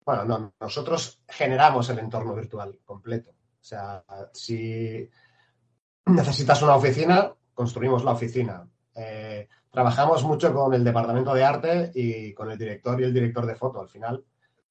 Bueno, 0.08 0.24
no, 0.24 0.54
nosotros 0.62 1.22
generamos 1.28 1.90
el 1.90 2.00
entorno 2.00 2.34
virtual 2.34 2.80
completo. 2.86 3.32
O 3.32 3.64
sea, 3.64 4.06
si 4.32 5.06
necesitas 6.06 6.62
una 6.62 6.78
oficina, 6.78 7.34
construimos 7.54 8.06
la 8.06 8.14
oficina. 8.14 8.66
Eh, 8.96 9.50
trabajamos 9.70 10.24
mucho 10.24 10.54
con 10.54 10.74
el 10.74 10.86
departamento 10.86 11.34
de 11.34 11.44
arte 11.44 11.92
y 11.94 12.34
con 12.34 12.50
el 12.50 12.58
director 12.58 13.02
y 13.02 13.04
el 13.04 13.14
director 13.14 13.46
de 13.46 13.58
foto 13.58 13.82
al 13.82 13.90
final, 13.90 14.24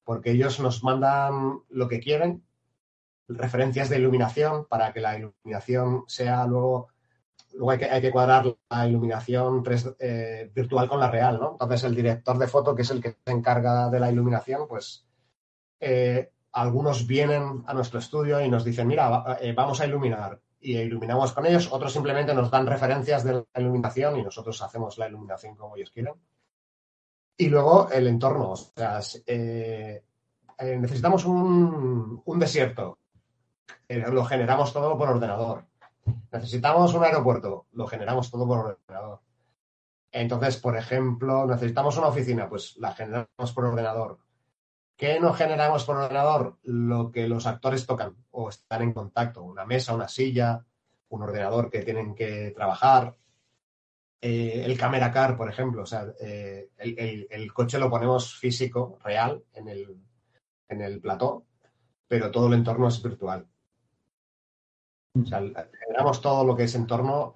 porque 0.03 0.31
ellos 0.31 0.59
nos 0.59 0.83
mandan 0.83 1.59
lo 1.69 1.87
que 1.87 1.99
quieren 1.99 2.43
referencias 3.27 3.89
de 3.89 3.99
iluminación 3.99 4.65
para 4.65 4.91
que 4.91 5.01
la 5.01 5.19
iluminación 5.19 6.05
sea 6.07 6.47
luego, 6.47 6.87
luego 7.53 7.69
hay 7.69 7.77
que, 7.77 7.85
hay 7.85 8.01
que 8.01 8.11
cuadrar 8.11 8.57
la 8.71 8.87
iluminación 8.87 9.63
eh, 9.99 10.49
virtual 10.51 10.89
con 10.89 10.99
la 10.99 11.11
real, 11.11 11.39
¿no? 11.39 11.51
Entonces 11.51 11.83
el 11.83 11.93
director 11.93 12.39
de 12.39 12.47
foto, 12.47 12.73
que 12.73 12.81
es 12.81 12.89
el 12.89 13.03
que 13.03 13.17
se 13.23 13.31
encarga 13.31 13.91
de 13.91 13.99
la 13.99 14.11
iluminación, 14.11 14.67
pues 14.67 15.06
eh, 15.79 16.31
algunos 16.51 17.05
vienen 17.05 17.63
a 17.65 17.73
nuestro 17.73 17.99
estudio 17.99 18.41
y 18.41 18.49
nos 18.49 18.63
dicen, 18.63 18.87
mira, 18.87 19.37
eh, 19.41 19.53
vamos 19.53 19.79
a 19.81 19.85
iluminar 19.85 20.39
y 20.59 20.77
iluminamos 20.77 21.33
con 21.33 21.45
ellos, 21.45 21.71
otros 21.71 21.93
simplemente 21.93 22.33
nos 22.33 22.49
dan 22.49 22.65
referencias 22.65 23.23
de 23.23 23.33
la 23.33 23.61
iluminación 23.61 24.17
y 24.17 24.23
nosotros 24.23 24.61
hacemos 24.61 24.97
la 24.97 25.07
iluminación 25.07 25.55
como 25.55 25.75
ellos 25.75 25.91
quieren. 25.91 26.13
Y 27.37 27.49
luego 27.49 27.89
el 27.91 28.07
entorno, 28.07 28.51
o 28.51 28.55
sea, 28.55 28.99
necesitamos 30.59 31.25
un, 31.25 32.39
desierto, 32.39 32.97
eh, 33.87 34.03
lo 34.11 34.25
generamos 34.25 34.73
todo 34.73 34.97
por 34.97 35.09
ordenador. 35.09 35.65
Necesitamos 36.31 36.93
un 36.93 37.03
aeropuerto, 37.03 37.67
lo 37.73 37.87
generamos 37.87 38.31
todo 38.31 38.47
por 38.47 38.59
ordenador. 38.59 39.19
Entonces, 40.11 40.57
por 40.57 40.77
ejemplo, 40.77 41.45
necesitamos 41.45 41.97
una 41.97 42.07
oficina, 42.07 42.49
pues 42.49 42.75
la 42.77 42.93
generamos 42.93 43.53
por 43.53 43.65
ordenador. 43.65 44.19
¿Qué 44.97 45.19
no 45.19 45.31
generamos 45.31 45.85
por 45.85 45.97
ordenador? 45.97 46.57
Lo 46.63 47.11
que 47.11 47.27
los 47.27 47.45
actores 47.45 47.85
tocan 47.85 48.15
o 48.31 48.49
están 48.49 48.81
en 48.81 48.93
contacto, 48.93 49.43
una 49.43 49.63
mesa, 49.63 49.93
una 49.93 50.07
silla, 50.07 50.65
un 51.09 51.21
ordenador 51.21 51.69
que 51.69 51.83
tienen 51.83 52.15
que 52.15 52.51
trabajar. 52.55 53.15
Eh, 54.19 54.63
el 54.65 54.75
camera 54.75 55.11
car, 55.11 55.37
por 55.37 55.49
ejemplo, 55.49 55.83
o 55.83 55.85
sea, 55.85 56.07
eh, 56.19 56.71
el, 56.79 57.53
coche 57.53 57.77
lo 57.77 57.91
ponemos 57.91 58.35
físico, 58.39 58.97
real, 59.03 59.43
en 59.53 59.67
el, 59.67 60.01
en 60.67 60.81
el 60.81 60.99
plató, 60.99 61.45
pero 62.07 62.31
todo 62.31 62.47
el 62.47 62.55
entorno 62.55 62.87
es 62.87 63.01
virtual. 63.01 63.47
O 65.13 65.25
sea, 65.25 65.39
generamos 65.39 66.21
todo 66.21 66.43
lo 66.43 66.55
que 66.55 66.63
es 66.63 66.73
entorno, 66.73 67.35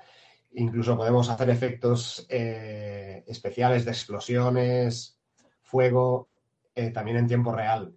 incluso 0.54 0.98
podemos 0.98 1.30
hacer 1.30 1.52
efectos 1.52 2.26
eh, 2.28 3.24
especiales 3.28 3.86
de 3.86 3.92
explosiones, 3.92 5.20
fuego, 5.62 6.31
eh, 6.76 6.92
también 6.92 7.18
en 7.18 7.28
tiempo 7.28 7.52
real. 7.54 7.94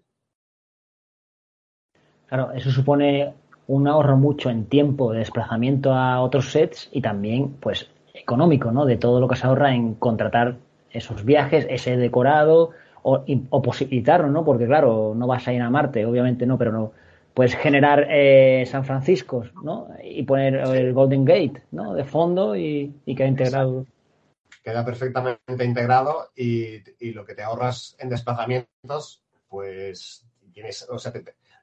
Claro, 2.26 2.52
eso 2.52 2.70
supone 2.70 3.34
un 3.66 3.88
ahorro 3.88 4.16
mucho 4.16 4.50
en 4.50 4.66
tiempo 4.66 5.12
de 5.12 5.20
desplazamiento 5.20 5.92
a 5.92 6.20
otros 6.20 6.50
sets 6.50 6.88
y 6.92 7.00
también, 7.00 7.56
pues, 7.60 7.90
económico, 8.12 8.72
¿no? 8.72 8.84
De 8.84 8.96
todo 8.96 9.20
lo 9.20 9.28
que 9.28 9.36
se 9.36 9.46
ahorra 9.46 9.74
en 9.74 9.94
contratar 9.94 10.56
esos 10.90 11.24
viajes, 11.24 11.66
ese 11.68 11.96
decorado 11.96 12.70
o, 13.02 13.24
o 13.50 13.62
posibilitarlo, 13.62 14.28
¿no? 14.28 14.44
Porque, 14.44 14.66
claro, 14.66 15.14
no 15.14 15.26
vas 15.26 15.46
a 15.48 15.52
ir 15.52 15.62
a 15.62 15.70
Marte, 15.70 16.06
obviamente 16.06 16.46
no, 16.46 16.58
pero 16.58 16.72
no, 16.72 16.92
puedes 17.34 17.56
generar 17.56 18.06
eh, 18.08 18.64
San 18.66 18.84
Francisco, 18.84 19.44
¿no? 19.62 19.88
Y 20.02 20.22
poner 20.22 20.54
el 20.54 20.92
Golden 20.92 21.24
Gate, 21.24 21.62
¿no? 21.72 21.94
De 21.94 22.04
fondo 22.04 22.56
y, 22.56 22.94
y 23.04 23.14
queda 23.14 23.28
integrado. 23.28 23.86
Queda 24.64 24.84
perfectamente 24.84 25.64
integrado 25.64 26.32
y, 26.34 26.80
lo 27.12 27.24
que 27.24 27.34
te 27.34 27.42
ahorras 27.42 27.94
en 27.98 28.08
desplazamientos, 28.08 29.22
pues 29.46 30.26
tienes, 30.52 30.88
o 30.88 30.98
sea, 30.98 31.12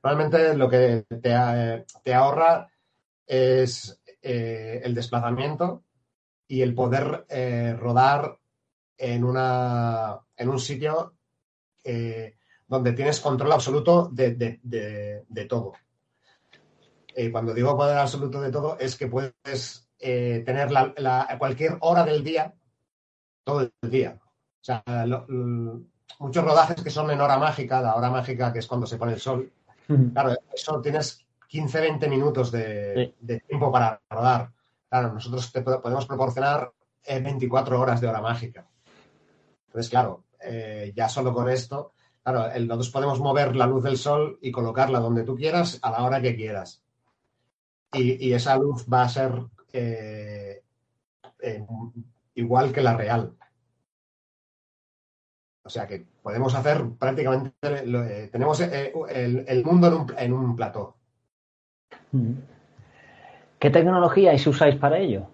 realmente 0.03 0.55
lo 0.55 0.69
que 0.69 1.05
te, 1.21 2.13
ahorra 2.13 2.69
es 3.25 3.99
eh, 4.21 4.81
el 4.83 4.93
desplazamiento 4.93 5.83
y 6.47 6.61
el 6.61 6.75
poder 6.75 7.25
eh, 7.27 7.75
rodar 7.77 8.37
en, 8.97 9.23
una, 9.23 10.19
en 10.37 10.49
un 10.49 10.59
sitio 10.59 11.15
donde 12.71 12.93
tienes 12.93 13.19
control 13.19 13.51
absoluto 13.51 14.09
de, 14.13 15.45
todo. 15.49 15.73
Eh, 17.13 17.29
cuando 17.29 17.53
digo 17.53 17.75
poder 17.75 17.97
absoluto 17.97 18.39
de 18.39 18.49
todo, 18.49 18.77
es 18.79 18.95
que 18.95 19.07
puedes 19.07 19.89
eh, 19.99 20.41
tener 20.45 20.71
la, 20.71 21.35
cualquier 21.37 21.75
hora 21.81 22.05
del 22.05 22.23
día 22.23 22.53
todo 23.43 23.61
el 23.81 23.89
día. 23.89 24.19
O 24.19 24.63
sea, 24.63 24.83
muchos 26.19 26.43
rodajes 26.43 26.83
que 26.83 26.89
son 26.89 27.09
en 27.11 27.21
hora 27.21 27.37
mágica, 27.37 27.81
la 27.81 27.95
hora 27.95 28.09
mágica 28.09 28.53
que 28.53 28.59
es 28.59 28.67
cuando 28.67 28.85
se 28.87 28.97
pone 28.97 29.13
el 29.13 29.19
sol. 29.19 29.51
Claro, 30.13 30.37
eso 30.53 30.81
tienes 30.81 31.25
15, 31.47 31.81
20 31.81 32.07
minutos 32.07 32.51
de, 32.51 33.15
tiempo 33.47 33.71
para 33.71 33.99
rodar. 34.09 34.51
Claro, 34.89 35.13
nosotros 35.13 35.51
te 35.51 35.61
podemos 35.61 36.05
proporcionar 36.05 36.71
24 37.07 37.79
horas 37.79 37.99
de 37.99 38.07
hora 38.07 38.21
mágica. 38.21 38.67
Entonces, 39.67 39.89
claro, 39.89 40.25
eh, 40.43 40.93
ya 40.95 41.09
solo 41.09 41.33
con 41.33 41.49
esto, 41.49 41.93
claro, 42.23 42.47
nosotros 42.59 42.89
podemos 42.89 43.19
mover 43.19 43.55
la 43.55 43.67
luz 43.67 43.83
del 43.83 43.97
sol 43.97 44.37
y 44.41 44.51
colocarla 44.51 44.99
donde 44.99 45.23
tú 45.23 45.35
quieras 45.35 45.79
a 45.81 45.91
la 45.91 46.03
hora 46.03 46.21
que 46.21 46.35
quieras. 46.35 46.81
Y, 47.93 48.31
esa 48.31 48.55
luz 48.57 48.85
va 48.91 49.03
a 49.03 49.09
ser 49.09 49.33
eh, 49.73 50.61
igual 52.35 52.71
que 52.71 52.81
la 52.81 52.95
real. 52.95 53.35
O 55.63 55.69
sea 55.69 55.87
que 55.87 56.05
podemos 56.21 56.55
hacer 56.55 56.83
prácticamente, 56.97 57.53
eh, 57.61 58.29
tenemos 58.31 58.59
el, 58.59 59.63
mundo 59.63 60.07
en 60.17 60.33
un, 60.33 60.55
plató. 60.55 60.95
¿Qué 63.59 63.69
tecnologías 63.69 64.45
usáis 64.47 64.75
para 64.75 64.97
ello? 64.97 65.27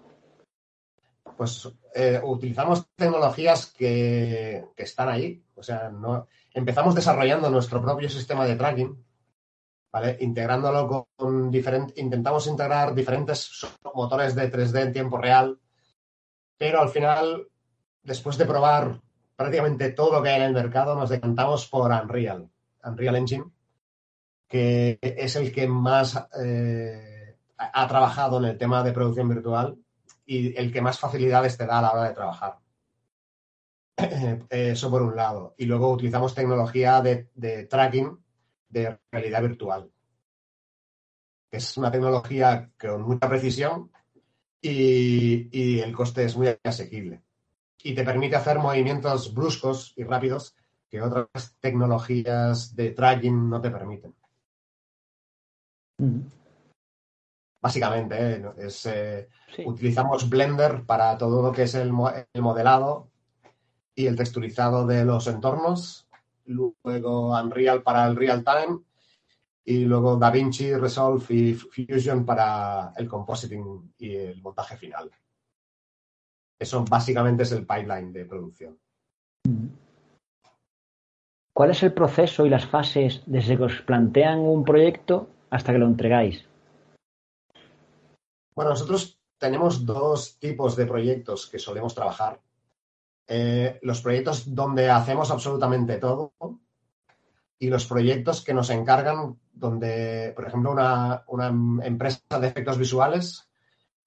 Pues 1.37 1.69
eh, 1.95 2.19
utilizamos 2.23 2.87
tecnologías 2.95 3.67
que, 3.67 4.65
están 4.75 5.09
ahí. 5.09 5.43
O 5.55 5.63
sea, 5.63 5.89
no, 5.89 6.27
empezamos 6.53 6.93
desarrollando 6.93 7.49
nuestro 7.49 7.81
propio 7.81 8.09
sistema 8.09 8.45
de 8.45 8.55
tracking, 8.55 9.05
¿vale? 9.91 10.17
Integrándolo 10.19 11.07
con 11.15 11.49
diferentes, 11.49 11.97
intentamos 11.97 12.47
integrar 12.47 12.93
diferentes 12.93 13.65
motores 13.93 14.35
de 14.35 14.51
3D 14.51 14.81
en 14.81 14.93
tiempo 14.93 15.17
real, 15.17 15.59
pero 16.57 16.81
al 16.81 16.89
final, 16.89 17.47
después 18.03 18.37
de 18.37 18.45
probar 18.45 19.01
prácticamente 19.35 19.91
todo 19.91 20.13
lo 20.13 20.23
que 20.23 20.29
hay 20.29 20.41
en 20.41 20.47
el 20.47 20.53
mercado, 20.53 20.95
nos 20.95 21.09
decantamos 21.09 21.67
por 21.67 21.91
Unreal, 21.91 22.49
Unreal 22.83 23.15
Engine, 23.15 23.45
que 24.47 24.97
es 25.01 25.35
el 25.35 25.51
que 25.51 25.67
más 25.67 26.27
eh, 26.41 27.37
ha 27.57 27.87
trabajado 27.87 28.37
en 28.37 28.45
el 28.45 28.57
tema 28.57 28.83
de 28.83 28.93
producción 28.93 29.29
virtual 29.29 29.77
y 30.25 30.57
el 30.57 30.71
que 30.71 30.81
más 30.81 30.99
facilidades 30.99 31.57
te 31.57 31.65
da 31.65 31.79
a 31.79 31.81
la 31.81 31.91
hora 31.91 32.03
de 32.09 32.13
trabajar. 32.13 32.57
Eso 34.49 34.91
por 34.91 35.01
un 35.01 35.15
lado. 35.15 35.55
Y 35.57 35.65
luego 35.65 35.91
utilizamos 35.91 36.35
tecnología 36.35 37.01
de, 37.01 37.67
tracking 37.69 38.17
de 38.69 38.99
realidad 39.11 39.41
virtual. 39.41 39.89
Es 41.49 41.77
una 41.77 41.91
tecnología 41.91 42.69
con 42.79 43.03
mucha 43.03 43.27
precisión 43.29 43.91
y, 44.61 45.79
el 45.79 45.93
coste 45.95 46.25
es 46.25 46.35
muy 46.35 46.55
asequible. 46.63 47.21
Y 47.83 47.93
te 47.93 48.03
permite 48.03 48.35
hacer 48.35 48.59
movimientos 48.59 49.33
bruscos 49.33 49.93
y 49.95 50.03
rápidos 50.03 50.55
que 50.89 51.01
otras 51.01 51.55
tecnologías 51.59 52.75
de 52.75 52.91
tracking 52.91 53.49
no 53.49 53.61
te 53.61 53.69
permiten. 53.69 54.15
Mm. 55.99 56.21
Básicamente, 57.61 58.15
¿eh? 58.35 58.45
es, 58.57 58.85
eh, 58.85 59.29
utilizamos 59.65 60.29
Blender 60.29 60.85
para 60.85 61.17
todo 61.17 61.41
lo 61.41 61.51
que 61.51 61.63
es 61.63 61.75
el, 61.75 61.91
modelado 61.91 63.09
y 63.95 64.05
el 64.05 64.15
texturizado 64.15 64.85
de 64.85 65.03
los 65.03 65.27
entornos, 65.27 66.07
luego 66.45 67.31
Unreal 67.31 67.81
para 67.81 68.07
el 68.07 68.15
real 68.15 68.43
time 68.43 68.79
y 69.69 69.83
luego 69.83 70.15
DaVinci, 70.15 70.73
Resolve 70.75 71.25
y 71.29 71.53
Fusion 71.53 72.25
para 72.25 72.93
el 72.95 73.05
compositing 73.09 73.93
y 73.97 74.15
el 74.15 74.41
montaje 74.41 74.77
final. 74.77 75.11
Eso 76.57 76.85
básicamente 76.85 77.43
es 77.43 77.51
el 77.51 77.67
pipeline 77.67 78.13
de 78.13 78.25
producción. 78.25 78.79
¿Cuál 81.53 81.71
es 81.71 81.83
el 81.83 81.93
proceso 81.93 82.45
y 82.45 82.49
las 82.49 82.65
fases 82.65 83.23
desde 83.25 83.57
que 83.57 83.63
os 83.63 83.81
plantean 83.81 84.39
un 84.39 84.63
proyecto 84.63 85.27
hasta 85.49 85.73
que 85.73 85.79
lo 85.79 85.87
entregáis? 85.87 86.47
Bueno, 88.55 88.71
nosotros 88.71 89.19
tenemos 89.37 89.85
dos 89.85 90.39
tipos 90.39 90.77
de 90.77 90.85
proyectos 90.85 91.45
que 91.45 91.59
solemos 91.59 91.93
trabajar. 91.93 92.39
Eh, 93.27 93.79
los 93.81 94.01
proyectos 94.01 94.55
donde 94.55 94.89
hacemos 94.89 95.29
absolutamente 95.29 95.97
todo 95.97 96.31
y 97.59 97.67
los 97.67 97.85
proyectos 97.85 98.41
que 98.41 98.53
nos 98.53 98.69
encargan 98.69 99.37
donde, 99.59 100.33
por 100.35 100.47
ejemplo, 100.47 100.71
una, 100.71 101.47
empresa 101.83 102.39
de 102.39 102.47
efectos 102.47 102.77
visuales 102.77 103.47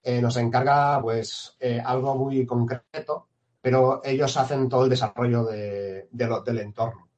eh, 0.02 0.20
nos 0.20 0.36
encarga 0.36 1.00
pues 1.02 1.56
eh, 1.60 1.80
algo 1.84 2.16
muy 2.16 2.46
concreto, 2.46 3.28
pero 3.60 4.00
ellos 4.04 4.36
hacen 4.36 4.68
todo 4.68 4.84
el 4.84 4.90
desarrollo 4.90 5.44
de, 5.44 6.08
del 6.10 6.58
entorno. 6.58 7.08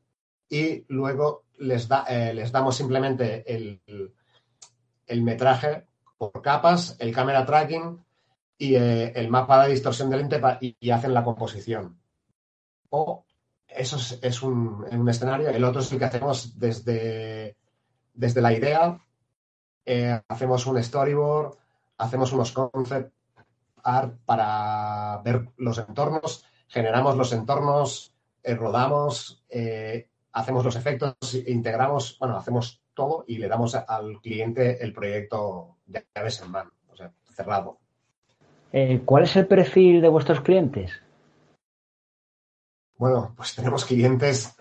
Y 0.48 0.84
luego 0.88 1.44
les, 1.58 1.88
da, 1.88 2.04
les 2.32 2.52
damos 2.52 2.76
simplemente 2.76 3.44
el, 3.46 3.80
el 5.06 5.22
metraje 5.22 5.86
por 6.18 6.42
capas, 6.42 6.96
el 6.98 7.12
camera 7.14 7.44
tracking 7.44 8.02
y 8.56 8.76
eh, 8.76 9.12
el 9.16 9.28
mapa 9.28 9.64
de 9.64 9.72
distorsión 9.72 10.08
del 10.08 10.20
lente 10.20 10.40
y, 10.60 10.90
hacen 10.90 11.12
la 11.12 11.24
composición. 11.24 12.00
O 12.90 13.24
eso 13.66 13.96
es, 14.22 14.42
un, 14.42 15.08
escenario. 15.08 15.48
El 15.48 15.64
otro 15.64 15.80
es 15.80 15.90
el 15.90 15.98
que 15.98 16.04
hacemos 16.04 16.58
desde, 16.58 17.56
desde 18.12 18.40
la 18.40 18.52
idea. 18.52 18.98
Eh, 19.84 20.20
hacemos 20.28 20.66
un 20.66 20.82
storyboard, 20.82 21.56
hacemos 21.98 22.32
unos 22.32 22.52
concept 22.52 23.12
art 23.82 24.14
para 24.24 25.20
ver 25.24 25.48
los 25.56 25.78
entornos, 25.78 26.44
generamos 26.68 27.16
los 27.16 27.32
entornos, 27.32 28.14
eh, 28.42 28.54
rodamos, 28.54 29.44
hacemos 30.32 30.64
los 30.64 30.76
efectos, 30.76 31.14
integramos, 31.46 32.16
bueno, 32.18 32.36
hacemos 32.36 32.82
todo 32.94 33.24
y 33.26 33.38
le 33.38 33.48
damos 33.48 33.74
al 33.74 34.20
cliente 34.20 34.82
el 34.82 34.92
proyecto 34.92 35.78
de 35.86 36.06
llaves 36.14 36.40
en 36.42 36.50
mano, 36.50 36.70
o 36.90 36.96
sea, 36.96 37.12
cerrado. 37.32 37.78
Eh, 38.72 39.02
¿Cuál 39.04 39.24
es 39.24 39.36
el 39.36 39.46
perfil 39.46 40.00
de 40.00 40.08
vuestros 40.08 40.40
clientes? 40.40 41.02
Bueno, 42.96 43.34
pues 43.36 43.54
tenemos 43.54 43.84
clientes 43.84 44.56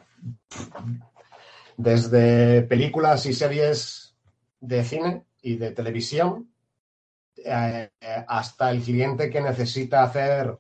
desde 1.82 2.63
películas 2.63 3.26
y 3.26 3.34
series 3.34 4.15
de 4.60 4.84
cine 4.84 5.26
y 5.41 5.56
de 5.56 5.72
televisión 5.72 6.54
eh, 7.44 7.89
hasta 8.28 8.70
el 8.72 8.82
cliente 8.82 9.30
que 9.30 9.41
necesita 9.41 10.04
hacer 10.04 10.58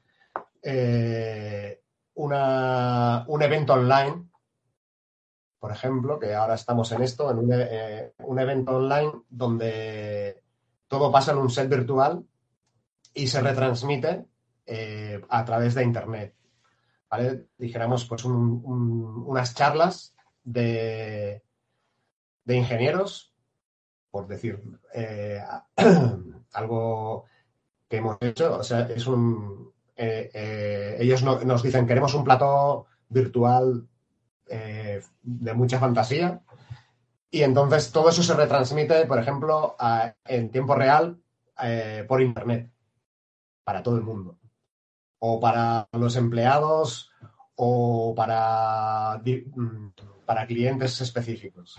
eh, 0.63 1.81
una, 2.15 3.25
un 3.27 3.41
evento 3.41 3.73
online 3.73 4.31
por 5.61 5.71
ejemplo, 5.71 6.17
que 6.17 6.33
ahora 6.33 6.55
estamos 6.55 6.91
en 6.91 7.03
esto, 7.03 7.29
en 7.29 7.37
un, 7.37 7.53
eh, 7.53 8.13
evento 8.17 8.77
online 8.77 9.11
donde 9.29 10.41
todo 10.87 11.11
pasa 11.11 11.33
en 11.33 11.37
un 11.37 11.51
set 11.51 11.69
virtual 11.69 12.25
y 13.13 13.27
se 13.27 13.41
retransmite 13.41 14.25
eh, 14.65 15.21
a 15.29 15.45
través 15.45 15.75
de 15.75 15.83
Internet. 15.83 16.33
Dijéramos, 17.59 18.05
pues 18.05 18.25
unas 18.25 19.53
charlas 19.53 20.15
de, 20.43 21.43
de, 22.45 22.55
ingenieros, 22.55 23.33
por 24.09 24.27
decir 24.27 24.61
eh, 24.93 25.43
algo 26.53 27.25
que 27.87 27.97
hemos 27.97 28.17
hecho. 28.21 28.57
O 28.57 28.63
sea, 28.63 28.81
es 28.81 29.07
un. 29.07 29.73
ellos 29.95 31.23
nos 31.23 31.63
dicen 31.63 31.87
queremos 31.87 32.13
un 32.13 32.23
plato 32.23 32.87
virtual 33.09 33.87
eh, 34.53 35.01
de 35.21 35.53
mucha 35.53 35.79
fantasía. 35.79 36.41
Y 37.29 37.43
entonces 37.43 37.91
todo 37.93 38.09
eso 38.09 38.21
se 38.21 38.33
retransmite, 38.33 39.05
por 39.05 39.17
ejemplo, 39.17 39.77
en 40.25 40.51
tiempo 40.51 40.75
real 40.75 41.21
eh, 41.63 42.03
por 42.05 42.21
Internet, 42.21 42.69
para 43.63 43.81
todo 43.81 43.95
el 43.95 44.01
mundo. 44.01 44.37
O 45.19 45.39
para 45.39 45.87
los 45.93 46.17
empleados 46.17 47.11
o 47.63 48.15
para, 48.15 49.21
mm, 49.23 49.89
para 50.25 50.47
clientes 50.47 50.99
específicos. 51.01 51.77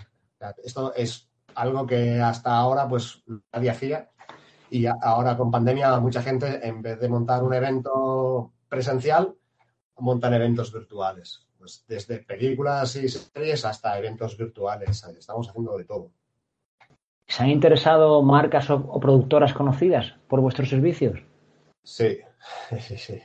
esto 0.63 0.93
es 0.95 1.29
algo 1.55 1.85
que 1.85 2.19
hasta 2.19 2.55
ahora 2.55 2.87
pues 2.87 3.23
nadie 3.53 3.69
hacía 3.69 4.09
y 4.69 4.85
ahora 4.85 5.37
con 5.37 5.51
pandemia 5.51 5.99
mucha 5.99 6.21
gente 6.21 6.65
en 6.67 6.81
vez 6.81 6.99
de 6.99 7.09
montar 7.09 7.43
un 7.43 7.53
evento 7.53 8.53
presencial 8.67 9.35
montan 9.99 10.33
eventos 10.33 10.73
virtuales. 10.73 11.47
Pues, 11.57 11.85
desde 11.87 12.19
películas 12.19 12.95
y 12.97 13.07
series 13.07 13.63
hasta 13.63 13.97
eventos 13.97 14.37
virtuales. 14.37 15.01
Estamos 15.17 15.47
haciendo 15.47 15.77
de 15.77 15.85
todo. 15.85 16.11
¿Se 17.25 17.41
han 17.41 17.49
interesado 17.49 18.21
marcas 18.21 18.69
o, 18.69 18.99
productoras 18.99 19.53
conocidas 19.53 20.13
por 20.27 20.41
vuestros 20.41 20.67
servicios? 20.67 21.21
Sí, 21.81 22.19
sí, 22.81 22.97
sí. 22.97 23.21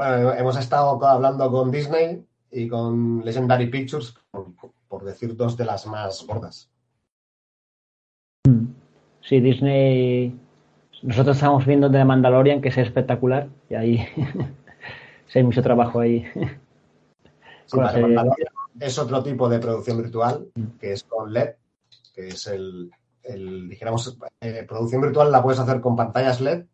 Bueno, 0.00 0.32
hemos 0.32 0.56
estado 0.56 1.04
hablando 1.04 1.50
con 1.50 1.70
Disney 1.70 2.24
y 2.50 2.68
con 2.68 3.22
Legendary 3.22 3.66
Pictures, 3.66 4.14
por, 4.88 5.04
decir 5.04 5.36
dos 5.36 5.58
de 5.58 5.66
las 5.66 5.86
más 5.86 6.26
gordas. 6.26 6.70
Sí, 9.20 9.40
Disney 9.40 10.34
nosotros 11.02 11.36
estamos 11.36 11.66
viendo 11.66 11.90
de 11.90 12.02
Mandalorian, 12.02 12.62
que 12.62 12.70
es 12.70 12.78
espectacular, 12.78 13.50
y 13.68 13.74
ahí 13.74 14.06
hay 15.34 15.42
mucho 15.42 15.62
trabajo 15.62 16.00
ahí. 16.00 16.24
es 18.80 18.98
otro 18.98 19.22
tipo 19.22 19.50
de 19.50 19.58
producción 19.58 19.98
virtual, 19.98 20.48
que 20.80 20.94
es 20.94 21.04
con 21.04 21.30
LED, 21.30 21.56
que 22.14 22.28
es 22.28 22.46
el, 22.46 22.90
dijéramos, 23.68 24.16
eh, 24.40 24.64
producción 24.66 25.02
virtual 25.02 25.30
la 25.30 25.42
puedes 25.42 25.60
hacer 25.60 25.78
con 25.82 25.94
pantallas 25.94 26.40
LED 26.40 26.64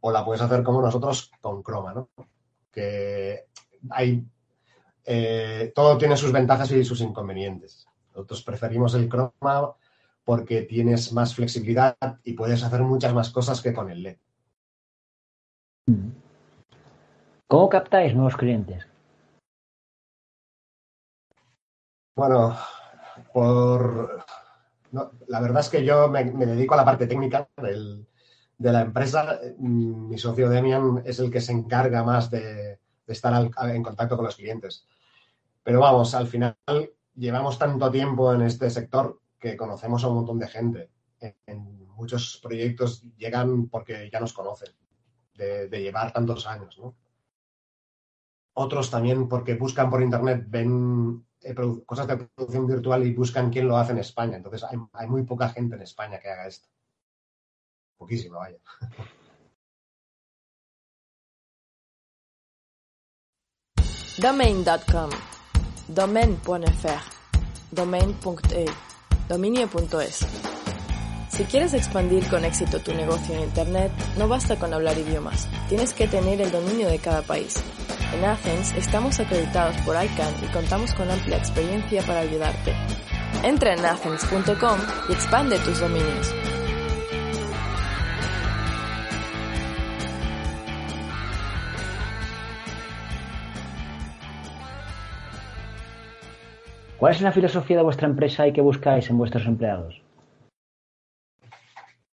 o 0.00 0.10
la 0.10 0.24
puedes 0.24 0.42
hacer 0.42 0.64
como 0.64 0.82
nosotros 0.82 1.30
con 1.40 1.62
croma, 1.62 1.94
¿no? 1.94 2.08
Que 2.74 3.46
hay, 3.90 4.24
eh, 5.04 5.72
todo 5.74 5.96
tiene 5.96 6.16
sus 6.16 6.32
ventajas 6.32 6.70
y 6.72 6.84
sus 6.84 7.00
inconvenientes. 7.00 7.86
Nosotros 8.14 8.42
preferimos 8.42 8.94
el 8.94 9.08
croma 9.08 9.74
porque 10.24 10.62
tienes 10.62 11.12
más 11.12 11.34
flexibilidad 11.34 11.96
y 12.24 12.32
puedes 12.32 12.62
hacer 12.62 12.82
muchas 12.82 13.14
más 13.14 13.30
cosas 13.30 13.60
que 13.60 13.72
con 13.72 13.90
el 13.90 14.02
LED. 14.02 14.16
¿Cómo 17.46 17.68
captáis 17.68 18.14
nuevos 18.14 18.36
clientes? 18.36 18.86
Bueno, 22.16 22.56
por 23.32 24.24
la 25.26 25.40
verdad 25.40 25.60
es 25.60 25.68
que 25.68 25.84
yo 25.84 26.08
me, 26.08 26.24
dedico 26.24 26.74
a 26.74 26.78
la 26.78 26.84
parte 26.84 27.06
técnica 27.06 27.48
de 28.58 28.72
la 28.72 28.82
empresa. 28.82 29.40
Mi 29.58 30.18
socio 30.18 30.48
Demian 30.48 31.02
es 31.04 31.18
el 31.18 31.30
que 31.30 31.40
se 31.40 31.52
encarga 31.52 32.02
más 32.02 32.30
de, 32.30 32.78
estar 33.06 33.50
en 33.70 33.82
contacto 33.82 34.16
con 34.16 34.24
los 34.24 34.36
clientes. 34.36 34.86
Pero 35.62 35.80
vamos, 35.80 36.14
al 36.14 36.26
final 36.26 36.56
llevamos 37.14 37.58
tanto 37.58 37.90
tiempo 37.90 38.32
en 38.32 38.42
este 38.42 38.70
sector 38.70 39.20
que 39.38 39.56
conocemos 39.56 40.04
a 40.04 40.08
un 40.08 40.16
montón 40.16 40.38
de 40.38 40.48
gente. 40.48 40.90
En, 41.46 41.74
muchos 41.94 42.40
proyectos 42.42 43.04
llegan 43.16 43.68
porque 43.68 44.10
ya 44.12 44.18
nos 44.18 44.32
conocen, 44.32 44.74
de, 45.36 45.68
llevar 45.68 46.12
tantos 46.12 46.44
años, 46.44 46.76
¿no? 46.76 46.96
Otros 48.54 48.90
también 48.90 49.28
porque 49.28 49.54
buscan 49.54 49.90
por 49.90 50.02
internet, 50.02 50.44
ven 50.48 51.24
eh, 51.40 51.54
cosas 51.86 52.08
de 52.08 52.16
producción 52.16 52.66
virtual 52.66 53.06
y 53.06 53.14
buscan 53.14 53.50
quién 53.50 53.68
lo 53.68 53.76
hace 53.76 53.92
en 53.92 53.98
España. 53.98 54.36
Entonces 54.36 54.64
hay 54.92 55.06
muy 55.06 55.22
poca 55.22 55.50
gente 55.50 55.76
en 55.76 55.82
España 55.82 56.18
que 56.18 56.28
haga 56.28 56.48
esto. 56.48 56.68
Poquísimo, 57.96 58.38
vaya. 58.38 58.58
Domain.com 64.18 65.10
Domain.fr 65.88 67.02
Domain.eu 67.72 68.94
dominio.es. 69.28 70.26
Si 71.28 71.44
quieres 71.44 71.74
expandir 71.74 72.28
con 72.28 72.44
éxito 72.44 72.78
tu 72.80 72.94
negocio 72.94 73.34
en 73.34 73.42
Internet, 73.42 73.90
no 74.16 74.28
basta 74.28 74.56
con 74.56 74.72
hablar 74.72 74.96
idiomas, 74.98 75.48
tienes 75.68 75.92
que 75.92 76.06
tener 76.06 76.40
el 76.40 76.50
dominio 76.50 76.88
de 76.88 76.98
cada 76.98 77.22
país. 77.22 77.56
En 78.14 78.24
Athens 78.24 78.72
estamos 78.76 79.18
acreditados 79.18 79.76
por 79.78 79.96
ICANN 79.96 80.44
y 80.44 80.52
contamos 80.52 80.94
con 80.94 81.10
amplia 81.10 81.38
experiencia 81.38 82.02
para 82.02 82.20
ayudarte. 82.20 82.74
Entra 83.42 83.72
en 83.72 83.84
athens.com 83.84 84.78
y 85.08 85.12
expande 85.12 85.58
tus 85.58 85.80
dominios. 85.80 86.32
¿Cuál 97.04 97.16
es 97.16 97.20
la 97.20 97.32
filosofía 97.32 97.76
de 97.76 97.82
vuestra 97.82 98.08
empresa 98.08 98.48
y 98.48 98.54
qué 98.54 98.62
buscáis 98.62 99.10
en 99.10 99.18
vuestros 99.18 99.44
empleados? 99.44 100.02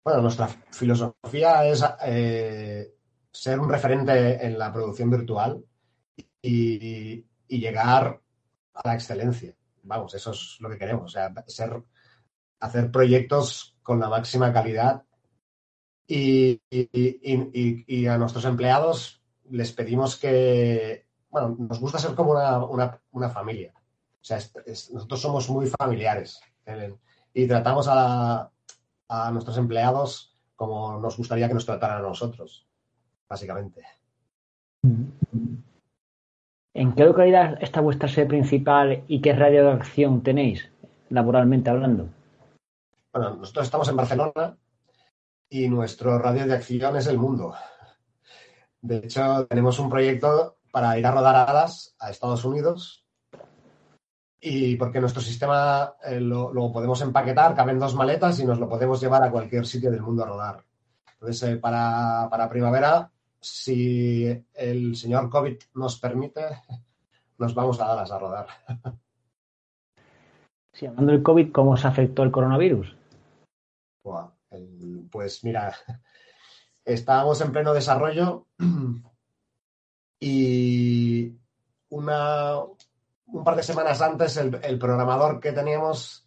Bueno, 0.03 0.23
nuestra 0.23 0.49
filosofía 0.49 1.67
es 1.67 1.85
eh, 2.07 2.95
ser 3.31 3.61
un 3.61 3.69
referente 3.69 4.47
en 4.47 4.59
la 4.59 4.73
producción 4.73 5.11
virtual 5.11 5.63
y, 6.41 7.23
llegar 7.49 8.23
a 8.73 8.89
la 8.89 8.95
excelencia. 8.95 9.55
Vamos, 9.83 10.15
eso 10.15 10.31
es 10.31 10.57
lo 10.59 10.71
que 10.71 10.79
queremos, 10.79 11.05
o 11.05 11.09
sea, 11.09 11.35
ser, 11.49 11.83
hacer 12.59 12.91
proyectos 12.91 13.77
con 13.83 14.01
la 14.01 14.09
máxima 14.09 14.55
calidad 14.55 15.05
y, 16.07 16.63
a 18.09 18.17
nuestros 18.17 18.47
empleados 18.47 19.23
les 19.51 19.71
pedimos 19.71 20.17
que, 20.17 21.07
bueno, 21.29 21.57
nos 21.59 21.79
gusta 21.79 21.99
ser 21.99 22.15
como 22.15 22.33
una 23.13 23.29
familia. 23.29 23.75
Sea, 24.29 24.41
nosotros 24.93 25.23
somos 25.23 25.49
muy 25.49 25.73
familiares 25.79 26.39
y 27.33 27.49
tratamos 27.49 27.87
a, 27.89 28.51
nuestros 29.33 29.57
empleados 29.57 30.37
como 30.55 31.01
nos 31.01 31.17
gustaría 31.17 31.49
que 31.49 31.55
nos 31.55 31.65
trataran 31.65 32.05
a 32.05 32.09
nosotros, 32.09 32.69
básicamente. 33.27 33.87
¿En 36.75 36.93
qué 36.95 37.05
localidad 37.05 37.57
está 37.63 37.81
vuestra 37.81 38.07
sede 38.07 38.27
principal 38.27 39.03
y 39.09 39.23
qué 39.23 39.33
radio 39.33 39.65
de 39.65 39.73
acción 39.73 40.23
tenéis, 40.23 40.71
laboralmente 41.09 41.71
hablando? 41.71 42.11
Bueno, 43.15 43.37
nosotros 43.37 43.65
estamos 43.65 43.89
en 43.89 43.97
Barcelona 43.97 44.59
y 45.49 45.69
nuestro 45.69 46.19
radio 46.19 46.47
de 46.47 46.53
acción 46.53 46.99
es 46.99 47.07
el 47.07 47.17
mundo. 47.17 47.55
De 48.83 48.99
hecho, 48.99 49.47
tenemos 49.47 49.79
un 49.79 49.89
proyecto 49.89 50.59
para 50.71 50.99
ir 50.99 51.07
a 51.07 51.13
rodar 51.13 51.49
alas 51.49 51.97
a 51.99 52.11
Estados 52.11 52.45
Unidos 52.45 53.08
y 54.41 54.77
porque 54.77 55.01
nuestro 55.01 55.21
sistema 55.21 55.95
eh, 56.05 56.21
lo, 56.21 56.53
podemos 56.73 57.01
empaquetar, 57.03 57.55
caben 57.55 57.79
dos 57.79 57.95
maletas 57.95 58.39
y 58.41 58.47
nos 58.47 58.59
lo 58.59 58.69
podemos 58.69 59.01
llevar 59.01 59.23
a 59.23 59.31
cualquier 59.31 59.67
sitio 59.67 59.91
del 59.91 60.03
mundo 60.03 60.23
a 60.23 60.27
rodar. 60.27 60.65
Entonces, 61.15 61.43
eh, 61.51 61.57
para, 61.57 62.49
primavera, 62.49 63.11
si 63.41 64.27
el 64.55 64.95
señor 64.95 65.29
COVID 65.29 65.57
nos 65.75 65.99
permite, 65.99 66.43
nos 67.39 67.55
vamos 67.55 67.81
a 67.81 67.87
Dallas 67.87 68.11
a 68.11 68.19
rodar. 68.19 68.47
Sí, 70.71 70.87
hablando 70.87 71.11
del 71.11 71.25
COVID, 71.25 71.51
¿cómo 71.51 71.77
se 71.77 71.89
afectó 71.89 72.23
el 72.23 72.31
coronavirus? 72.31 72.95
pues 75.11 75.43
mira, 75.43 75.75
estábamos 76.85 77.41
en 77.41 77.51
pleno 77.51 77.75
desarrollo 77.75 78.47
y 80.21 81.37
una, 81.89 82.55
un 83.33 83.45
par 83.45 83.57
de 83.57 83.63
semanas 83.63 84.01
antes 84.01 84.37
el, 84.37 84.79
programador 84.79 85.41
que 85.41 85.53
teníamos 85.53 86.27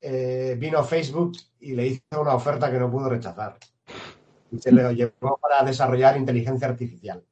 eh, 0.00 0.56
vino 0.58 0.78
a 0.78 0.84
Facebook 0.84 1.32
y 1.60 1.74
le 1.74 1.86
hizo 1.86 2.20
una 2.20 2.34
oferta 2.34 2.70
que 2.70 2.78
no 2.78 2.90
pudo 2.90 3.08
rechazar. 3.08 3.56
Y 4.50 4.58
se 4.58 4.72
le 4.72 4.94
llevó 4.94 5.38
para 5.38 5.64
desarrollar 5.64 6.16
inteligencia 6.16 6.68
artificial. 6.68 7.24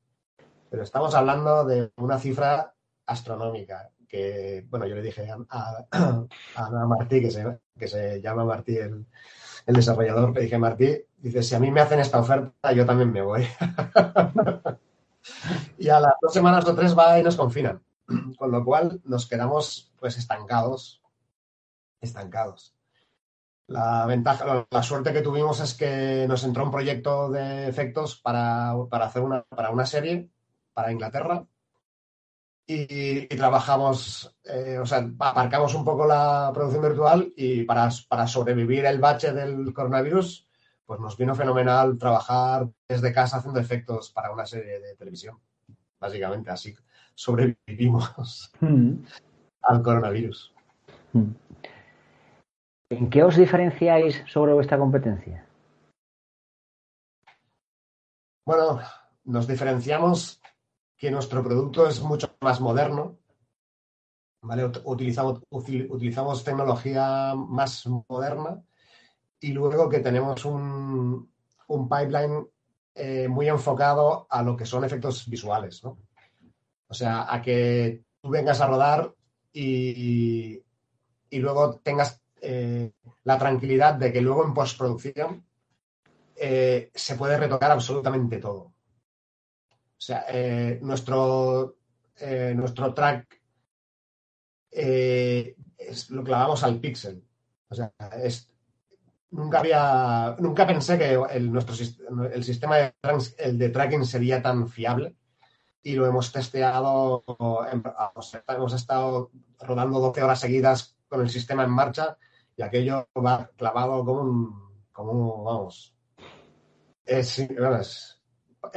Pero 0.71 0.83
estamos 0.83 1.15
hablando 1.15 1.65
de 1.65 1.91
una 1.97 2.19
cifra 2.19 2.75
astronómica 3.07 3.91
que, 4.09 4.65
bueno, 4.69 4.87
yo 4.87 4.95
le 4.95 5.03
dije 5.03 5.29
a, 5.31 5.87
a, 6.57 6.87
Martí, 6.87 7.21
que 7.21 7.31
se, 7.31 7.59
que 7.79 7.89
se 7.89 8.21
llama 8.21 8.45
Martí 8.45 8.77
el, 8.77 9.07
el 9.67 9.75
desarrollador, 9.75 10.35
le 10.35 10.43
dije, 10.43 10.59
Martí, 10.59 10.97
dice, 11.19 11.43
si 11.43 11.55
a 11.55 11.61
mí 11.61 11.71
me 11.71 11.81
hacen 11.81 12.01
esta 12.01 12.21
oferta, 12.21 12.73
yo 12.73 12.85
también 12.85 13.13
me 13.13 13.23
voy. 13.23 13.47
y 15.79 15.89
a 15.89 16.01
las 16.01 16.15
dos 16.21 16.33
semanas 16.33 16.67
o 16.67 16.75
tres 16.75 16.97
va 16.97 17.19
y 17.19 17.23
nos 17.23 17.37
confinan. 17.37 17.81
Con 18.37 18.51
lo 18.51 18.65
cual 18.65 19.01
nos 19.05 19.29
quedamos 19.29 19.93
pues 19.99 20.19
estancados, 20.19 21.03
estancados. 22.01 22.75
La 23.67 24.05
ventaja, 24.07 24.67
la 24.69 24.83
suerte 24.83 25.13
que 25.13 25.23
tuvimos 25.23 25.61
es 25.61 25.75
que 25.75 26.27
nos 26.29 26.43
entró 26.43 26.65
un 26.65 26.73
proyecto 26.73 27.31
de 27.31 27.69
efectos 27.69 28.17
para, 28.17 28.73
hacer 28.73 29.23
una, 29.23 29.43
para 29.45 29.71
una 29.71 29.87
serie 29.87 30.29
para 30.73 30.91
Inglaterra 30.91 31.47
y, 32.67 33.27
trabajamos, 33.27 34.37
eh, 34.45 34.79
o 34.79 34.87
sea, 34.87 35.09
aparcamos 35.19 35.75
un 35.75 35.85
poco 35.85 36.07
la 36.07 36.51
producción 36.53 36.83
virtual 36.83 37.33
y 37.37 37.65
para, 37.65 37.89
para 38.09 38.27
sobrevivir 38.27 38.87
el 38.87 38.99
bache 38.99 39.33
del 39.33 39.73
coronavirus, 39.73 40.49
pues 40.85 41.01
nos 41.01 41.17
vino 41.17 41.35
fenomenal 41.35 41.99
trabajar 41.99 42.69
desde 42.89 43.13
casa 43.13 43.39
haciendo 43.39 43.61
efectos 43.61 44.11
para 44.11 44.33
una 44.33 44.47
serie 44.47 44.81
de 44.81 44.97
televisión, 44.97 45.39
básicamente 46.01 46.51
así 46.51 46.75
sobrevivimos 47.15 48.53
hmm. 48.61 48.95
al 49.63 49.83
coronavirus. 49.83 50.53
Hmm. 51.13 51.33
¿En 52.91 53.09
qué 53.09 53.23
os 53.23 53.37
diferenciáis 53.37 54.23
sobre 54.27 54.53
vuestra 54.53 54.79
competencia? 54.79 55.47
Bueno, 58.45 58.81
nos 59.25 59.47
diferenciamos 59.47 60.41
que 60.97 61.11
nuestro 61.11 61.43
producto 61.43 61.87
es 61.87 62.03
mucho 62.03 62.35
más 62.41 62.61
moderno. 62.61 63.17
¿vale? 64.43 64.71
Utilizamos, 64.85 65.41
utilizamos 65.51 66.43
tecnología 66.43 67.35
más 67.35 67.87
moderna 68.09 68.63
y 69.39 69.53
luego 69.53 69.89
que 69.89 70.01
tenemos 70.01 70.45
un, 70.45 71.33
un 71.69 71.89
pipeline 71.89 72.47
eh, 72.95 73.29
muy 73.29 73.49
enfocado 73.49 74.27
a 74.29 74.43
lo 74.43 74.57
que 74.57 74.67
son 74.67 74.85
efectos 74.85 75.29
visuales. 75.29 75.85
¿no? 75.85 75.97
O 76.91 76.95
sea, 76.95 77.33
a 77.33 77.41
que 77.41 78.03
tú 78.21 78.31
vengas 78.31 78.61
a 78.61 78.67
rodar 78.67 79.15
y, 79.53 80.61
luego 81.31 81.77
tengas 81.79 82.21
eh, 82.43 82.91
la 83.23 83.39
tranquilidad 83.39 83.95
de 83.95 84.13
que 84.13 84.21
luego 84.21 84.45
en 84.45 84.53
postproducción 84.53 85.47
eh, 86.35 86.91
se 86.93 87.15
puede 87.15 87.39
retocar 87.39 87.71
absolutamente 87.71 88.39
todo. 88.39 88.73
O 89.73 90.03
sea, 90.03 90.25
eh, 90.29 90.81
nuestro, 90.83 91.77
nuestro 92.57 92.93
track 92.93 93.41
lo 96.09 96.25
clavamos 96.25 96.65
al 96.65 96.81
pixel. 96.81 97.23
O 97.69 97.75
sea, 97.75 97.93
nunca 99.31 99.61
había, 99.61 100.35
nunca 100.41 100.67
pensé 100.67 100.99
que 100.99 101.13
el, 101.31 101.53
nuestro, 101.53 101.77
el 102.33 102.43
sistema 102.43 102.93
el 103.39 103.59
de 103.59 103.69
tracking 103.69 104.05
sería 104.05 104.43
tan 104.43 104.69
fiable 104.69 105.15
y 105.83 105.95
lo 105.95 106.07
hemos 106.07 106.33
testeado, 106.33 107.25
hemos 108.49 108.73
estado 108.73 109.31
rodando 109.61 110.01
12 110.01 110.23
horas 110.23 110.41
seguidas 110.41 110.97
con 111.09 111.23
el 111.23 111.31
sistema 111.31 111.65
en 111.65 111.71
marcha 111.71 112.17
y 112.57 112.63
aquello 112.63 113.09
va 113.17 113.51
clavado 113.57 114.05
como 114.05 114.21
un, 114.21 114.71
como 114.93 115.45
vamos, 115.45 115.95
es, 117.07 117.49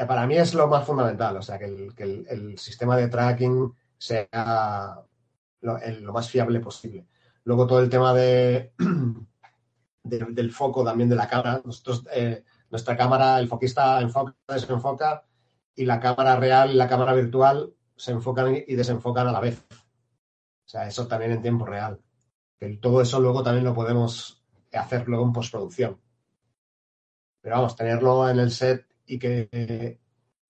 para 0.07 0.25
mí 0.25 0.37
es 0.37 0.53
lo 0.53 0.67
más 0.67 0.85
fundamental, 0.85 1.37
o 1.37 1.41
sea, 1.41 1.59
que 1.59 1.65
el, 1.65 2.57
sistema 2.57 2.97
de 2.97 3.09
tracking 3.09 3.73
sea 3.97 5.03
lo, 5.61 6.13
más 6.13 6.29
fiable 6.29 6.59
posible. 6.59 7.07
Luego 7.43 7.67
todo 7.67 7.81
el 7.81 7.89
tema 7.89 8.13
de, 8.13 8.73
del 10.03 10.51
foco 10.51 10.83
también 10.83 11.09
de 11.09 11.15
la 11.15 11.27
cámara. 11.27 11.61
Nosotros, 11.63 12.05
eh, 12.13 12.43
nuestra 12.69 12.95
cámara, 12.95 13.39
el 13.39 13.47
foquista 13.47 13.99
enfoca, 14.01 14.35
desenfoca 14.47 15.25
y 15.75 15.85
la 15.85 15.99
cámara 15.99 16.35
real 16.35 16.71
y 16.71 16.75
la 16.75 16.87
cámara 16.87 17.13
virtual 17.13 17.73
se 17.95 18.11
enfocan 18.11 18.55
y 18.55 18.75
desenfocan 18.75 19.27
a 19.27 19.31
la 19.31 19.39
vez. 19.39 19.65
O 19.71 20.67
sea, 20.67 20.87
eso 20.87 21.07
también 21.07 21.31
en 21.31 21.41
tiempo 21.41 21.65
real. 21.65 22.01
Que 22.59 22.77
todo 22.77 23.01
eso 23.01 23.19
luego 23.19 23.43
también 23.43 23.65
lo 23.65 23.73
podemos 23.73 24.43
hacer 24.71 25.07
luego 25.07 25.25
en 25.25 25.33
postproducción. 25.33 25.99
Pero 27.41 27.55
vamos, 27.57 27.75
tenerlo 27.75 28.29
en 28.29 28.39
el 28.39 28.51
set 28.51 28.87
y 29.05 29.19
que 29.19 29.99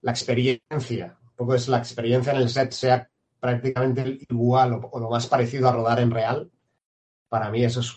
la 0.01 0.11
experiencia, 0.11 1.17
un 1.21 1.35
poco 1.35 1.55
es 1.55 1.67
la 1.67 1.79
experiencia 1.79 2.33
en 2.33 2.39
el 2.39 2.49
set 2.49 2.71
sea 2.71 3.09
prácticamente 3.39 4.19
igual 4.29 4.79
o, 4.91 4.99
lo 4.99 5.09
más 5.09 5.27
parecido 5.27 5.67
a 5.67 5.73
rodar 5.73 5.99
en 5.99 6.11
real, 6.11 6.51
para 7.27 7.49
mí 7.49 7.63
eso 7.63 7.79
es 7.79 7.93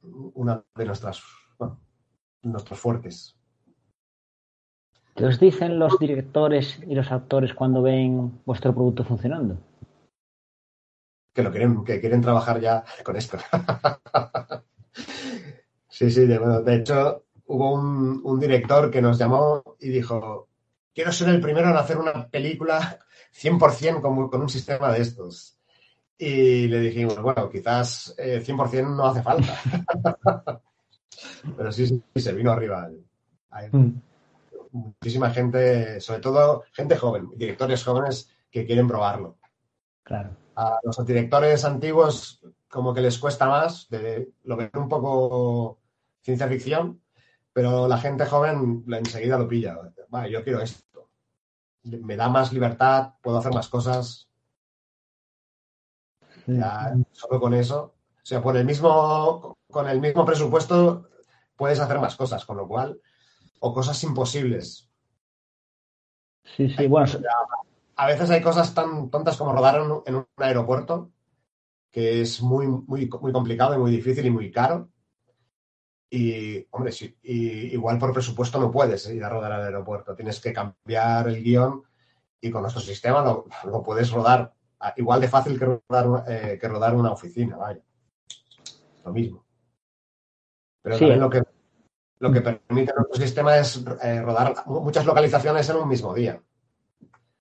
una 0.00 0.64
de 0.74 0.84
nuestras, 0.84 1.22
nuestros 2.42 2.80
fuertes. 2.80 3.35
¿Qué 5.16 5.24
os 5.24 5.40
dicen 5.40 5.78
los 5.78 5.98
directores 5.98 6.78
y 6.86 6.94
los 6.94 7.10
actores 7.10 7.54
cuando 7.54 7.80
ven 7.80 8.42
vuestro 8.44 8.74
producto 8.74 9.02
funcionando? 9.02 9.56
Que 11.32 11.42
lo 11.42 11.50
quieren, 11.50 11.84
que 11.84 12.00
quieren 12.00 12.20
trabajar 12.20 12.60
ya 12.60 12.84
con 13.02 13.16
esto. 13.16 13.38
sí, 15.88 16.10
sí, 16.10 16.26
de, 16.26 16.38
de 16.38 16.74
hecho, 16.74 17.24
hubo 17.46 17.72
un, 17.72 18.38
director 18.38 18.90
que 18.90 19.00
nos 19.00 19.18
llamó 19.18 19.62
y 19.80 19.88
dijo, 19.88 20.48
quiero 20.94 21.10
ser 21.12 21.30
el 21.30 21.40
primero 21.40 21.70
en 21.70 21.76
hacer 21.76 21.96
una 21.96 22.28
película 22.28 22.98
100% 23.34 24.02
con, 24.02 24.28
con 24.28 24.42
un 24.42 24.48
sistema 24.50 24.92
de 24.92 25.00
estos. 25.00 25.58
Y 26.18 26.68
le 26.68 26.80
dijimos, 26.80 27.20
bueno, 27.22 27.48
quizás 27.48 28.14
100% 28.18 28.74
eh, 28.74 28.82
no 28.82 29.06
hace 29.06 29.22
falta. 29.22 29.58
Pero 31.56 31.72
sí, 31.72 31.86
sí, 31.86 32.02
se 32.20 32.32
vino 32.34 32.52
arriba. 32.52 32.90
Mm. 33.72 33.92
Muchísima 34.76 35.30
gente, 35.30 36.00
sobre 36.00 36.20
todo 36.20 36.64
gente 36.72 36.96
joven, 36.96 37.30
directores 37.36 37.82
jóvenes 37.84 38.30
que 38.50 38.66
quieren 38.66 38.88
probarlo. 38.88 39.38
Claro. 40.02 40.36
A 40.54 40.78
los 40.82 41.04
directores 41.04 41.64
antiguos 41.64 42.40
como 42.68 42.92
que 42.92 43.00
les 43.00 43.18
cuesta 43.18 43.46
más, 43.46 43.88
de, 43.88 44.32
lo 44.44 44.56
ven 44.56 44.70
un 44.74 44.88
poco 44.88 45.80
ciencia 46.20 46.48
ficción, 46.48 47.02
pero 47.52 47.88
la 47.88 47.98
gente 47.98 48.26
joven 48.26 48.84
enseguida 48.88 49.38
lo 49.38 49.48
pilla. 49.48 49.78
Vale, 50.08 50.30
yo 50.30 50.44
quiero 50.44 50.60
esto. 50.60 51.08
Me 51.84 52.16
da 52.16 52.28
más 52.28 52.52
libertad, 52.52 53.14
puedo 53.22 53.38
hacer 53.38 53.52
más 53.52 53.68
cosas. 53.68 54.28
Ya, 56.46 56.94
solo 57.12 57.40
con 57.40 57.54
eso. 57.54 57.94
O 58.22 58.26
sea, 58.26 58.42
por 58.42 58.56
el 58.56 58.64
mismo, 58.64 59.56
con 59.70 59.88
el 59.88 60.00
mismo 60.00 60.24
presupuesto 60.24 61.08
puedes 61.56 61.80
hacer 61.80 61.98
más 61.98 62.16
cosas, 62.16 62.44
con 62.44 62.56
lo 62.56 62.68
cual, 62.68 63.00
o 63.60 63.74
cosas 63.74 64.02
imposibles. 64.04 64.88
Sí, 66.44 66.68
sí, 66.68 66.86
bueno. 66.86 67.10
A 67.96 68.06
veces 68.06 68.28
hay 68.30 68.42
cosas 68.42 68.74
tan 68.74 69.10
tontas 69.10 69.36
como 69.36 69.52
rodar 69.52 69.80
en 70.06 70.14
un 70.14 70.26
aeropuerto, 70.36 71.12
que 71.90 72.20
es 72.20 72.42
muy, 72.42 72.66
muy, 72.66 73.08
muy 73.08 73.32
complicado 73.32 73.74
y 73.74 73.78
muy 73.78 73.90
difícil 73.90 74.26
y 74.26 74.30
muy 74.30 74.50
caro. 74.50 74.90
Y, 76.10 76.66
hombre, 76.70 76.92
sí, 76.92 77.16
y 77.22 77.72
igual 77.72 77.98
por 77.98 78.12
presupuesto 78.12 78.60
no 78.60 78.70
puedes 78.70 79.08
ir 79.08 79.24
a 79.24 79.28
rodar 79.28 79.52
al 79.52 79.64
aeropuerto. 79.64 80.14
Tienes 80.14 80.40
que 80.40 80.52
cambiar 80.52 81.28
el 81.28 81.42
guion 81.42 81.82
y 82.40 82.50
con 82.50 82.62
nuestro 82.62 82.82
sistema 82.82 83.44
lo, 83.64 83.82
puedes 83.82 84.10
rodar 84.10 84.52
igual 84.96 85.20
de 85.20 85.28
fácil 85.28 85.58
que 85.58 85.64
rodar, 85.64 86.24
eh, 86.28 86.58
que 86.60 86.68
rodar 86.68 86.94
una 86.94 87.12
oficina, 87.12 87.56
vaya. 87.56 87.80
Lo 89.04 89.12
mismo. 89.12 89.44
Pero 90.82 90.98
también 90.98 91.20
lo 91.20 91.30
que, 91.30 91.42
lo 92.18 92.32
que 92.32 92.40
permite 92.40 92.92
nuestro 92.94 93.20
sistema 93.20 93.58
es 93.58 93.82
eh, 94.02 94.22
rodar 94.22 94.54
muchas 94.66 95.04
localizaciones 95.04 95.68
en 95.68 95.76
un 95.76 95.88
mismo 95.88 96.14
día. 96.14 96.40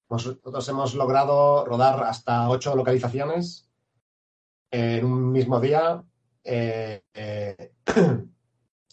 Nosotros 0.09 0.67
hemos 0.69 0.93
logrado 0.95 1.65
rodar 1.65 2.03
hasta 2.03 2.49
ocho 2.49 2.75
localizaciones 2.75 3.69
en 4.69 5.05
un 5.05 5.31
mismo 5.31 5.59
día. 5.59 6.03
Eh, 6.43 7.03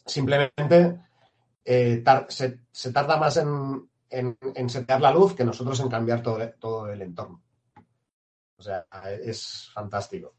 Simplemente 0.05 1.01
eh, 1.65 2.05
se, 2.29 2.93
tarda 2.93 3.17
más 3.17 3.37
en, 3.37 3.89
en, 4.11 4.71
setear 4.71 5.01
la 5.01 5.13
luz 5.13 5.35
que 5.35 5.45
nosotros 5.45 5.79
en 5.81 5.89
cambiar 5.89 6.23
todo, 6.23 6.51
todo 6.59 6.91
el 6.91 7.03
entorno. 7.03 7.43
O 8.57 8.63
sea, 8.63 8.87
es 9.23 9.71
fantástico. 9.73 10.35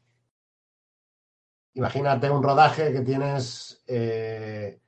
Imagínate 1.74 2.30
un 2.30 2.42
rodaje 2.42 2.92
que 2.92 3.00
tienes 3.00 3.82
eh, 3.86 4.80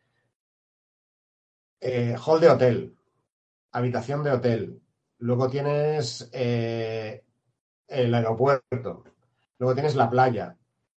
eh, 1.81 2.17
hall 2.25 2.41
de 2.41 2.49
hotel, 2.49 2.97
habitación 3.73 4.23
de 4.23 4.33
hotel, 4.33 4.83
luego 5.19 5.49
tienes 5.49 6.31
el 6.33 7.23
aeropuerto, 8.15 9.05
luego 9.59 9.75
tienes 9.75 9.95
la 9.95 10.11
playa. 10.11 10.57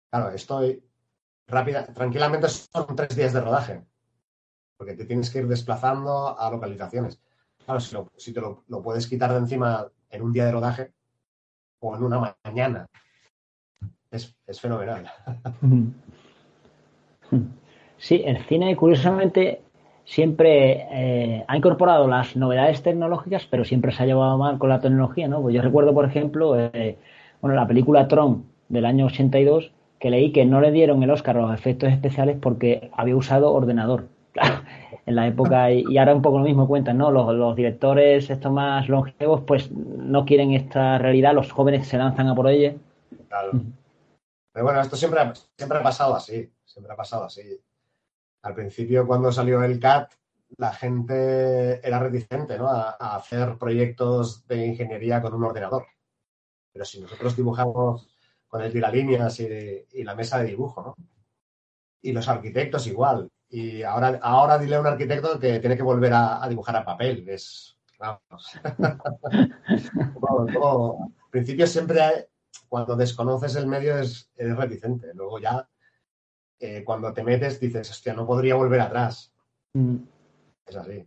Claro, 0.09 0.29
estoy 0.29 0.83
rápida, 1.47 1.85
tranquilamente 1.93 2.47
son 2.49 2.95
tres 2.95 3.15
días 3.15 3.33
de 3.33 3.41
rodaje, 3.41 3.83
porque 4.77 4.93
te 4.93 5.05
tienes 5.05 5.29
que 5.29 5.39
ir 5.39 5.47
desplazando 5.47 6.37
a 6.39 6.49
localizaciones. 6.51 7.19
Claro, 7.65 7.81
si, 8.15 8.33
te 8.33 8.39
lo, 8.39 8.63
puedes 8.81 9.07
quitar 9.07 9.31
de 9.31 9.39
encima 9.39 9.91
en 10.09 10.21
un 10.21 10.31
día 10.31 10.45
de 10.45 10.51
rodaje 10.51 10.93
o 11.79 11.95
en 11.95 12.03
una 12.03 12.37
mañana, 12.43 12.87
es, 14.11 14.35
fenomenal. 14.59 15.11
Sí, 17.99 18.21
el 18.23 18.45
cine, 18.45 18.75
curiosamente, 18.77 19.63
siempre 20.07 20.87
eh, 20.89 21.43
ha 21.47 21.57
incorporado 21.57 22.07
las 22.07 22.35
novedades 22.37 22.81
tecnológicas, 22.81 23.45
pero 23.45 23.65
siempre 23.65 23.91
se 23.91 24.03
ha 24.03 24.05
llevado 24.05 24.37
mal 24.37 24.57
con 24.57 24.69
la 24.69 24.79
tecnología, 24.79 25.27
¿no? 25.27 25.41
Pues 25.41 25.53
yo 25.53 25.61
recuerdo, 25.61 25.93
por 25.93 26.05
ejemplo, 26.05 26.57
eh, 26.57 26.97
bueno, 27.41 27.55
la 27.55 27.67
película 27.67 28.07
Tron 28.07 28.45
del 28.69 28.85
año 28.85 29.07
82, 29.07 29.73
que 29.99 30.09
leí 30.09 30.31
que 30.31 30.45
no 30.45 30.61
le 30.61 30.71
dieron 30.71 31.03
el 31.03 31.11
Oscar 31.11 31.37
a 31.37 31.41
los 31.41 31.53
efectos 31.53 31.91
especiales 31.91 32.37
porque 32.41 32.89
había 32.93 33.17
usado 33.17 33.53
ordenador. 33.53 34.07
en 35.05 35.15
la 35.15 35.25
época, 35.25 35.71
y 35.71 35.97
ahora 35.97 36.13
un 36.13 36.21
poco 36.21 36.39
lo 36.39 36.43
mismo 36.43 36.67
cuentan, 36.67 36.97
¿no? 36.97 37.11
Los, 37.11 37.55
directores, 37.55 38.29
estos 38.29 38.51
más 38.51 38.87
longevos, 38.89 39.41
pues 39.47 39.71
no 39.71 40.25
quieren 40.25 40.51
esta 40.51 40.97
realidad, 40.97 41.33
los 41.33 41.51
jóvenes 41.51 41.87
se 41.87 41.97
lanzan 41.97 42.27
a 42.27 42.35
por 42.35 42.49
ella. 42.49 42.75
Pero 44.51 44.65
bueno, 44.65 44.81
esto 44.81 44.97
siempre, 44.97 45.21
siempre 45.57 45.79
ha 45.79 45.83
pasado 45.83 46.13
así, 46.13 46.51
siempre 46.65 46.93
ha 46.93 46.95
pasado 46.95 47.23
así. 47.23 47.41
Al 48.47 48.55
principio, 48.55 49.05
cuando 49.05 49.31
salió 49.31 49.61
el 49.63 49.79
CAT, 49.79 50.13
la 50.57 50.71
gente 50.71 51.85
era 51.85 51.99
reticente 51.99 52.57
¿no? 52.57 52.69
a, 52.69 52.95
a 52.97 53.17
hacer 53.17 53.57
proyectos 53.57 54.47
de 54.47 54.65
ingeniería 54.65 55.21
con 55.21 55.33
un 55.33 55.43
ordenador. 55.43 55.85
Pero 56.71 56.85
si 56.85 57.01
nosotros 57.01 57.35
dibujamos 57.35 58.07
con 58.47 58.61
el 58.61 58.71
tiralíneas 58.71 59.39
y, 59.41 59.47
y 59.91 60.03
la 60.03 60.15
mesa 60.15 60.39
de 60.39 60.45
dibujo, 60.45 60.81
¿no? 60.81 60.95
Y 62.01 62.13
los 62.13 62.27
arquitectos 62.27 62.87
igual. 62.87 63.29
Y 63.49 63.83
ahora, 63.83 64.19
ahora 64.21 64.57
dile 64.57 64.75
a 64.75 64.79
un 64.81 64.87
arquitecto 64.87 65.39
que 65.39 65.59
tiene 65.59 65.75
que 65.75 65.83
volver 65.83 66.13
a, 66.13 66.47
dibujar 66.47 66.75
a 66.77 66.85
papel. 66.85 67.27
Es, 67.27 67.77
vamos. 67.99 68.59
al 70.23 71.29
principio 71.29 71.67
siempre, 71.67 72.29
cuando 72.69 72.95
desconoces 72.95 73.55
el 73.55 73.67
medio, 73.67 73.97
es, 73.97 74.29
reticente. 74.37 75.13
Luego 75.13 75.39
ya, 75.39 75.67
eh, 76.59 76.83
cuando 76.83 77.13
te 77.13 77.23
metes, 77.23 77.59
dices, 77.59 77.89
hostia, 77.89 78.13
no 78.13 78.25
podría 78.25 78.55
volver 78.55 78.81
atrás. 78.81 79.33
Mm. 79.73 79.97
Es 80.65 80.75
así. 80.75 81.05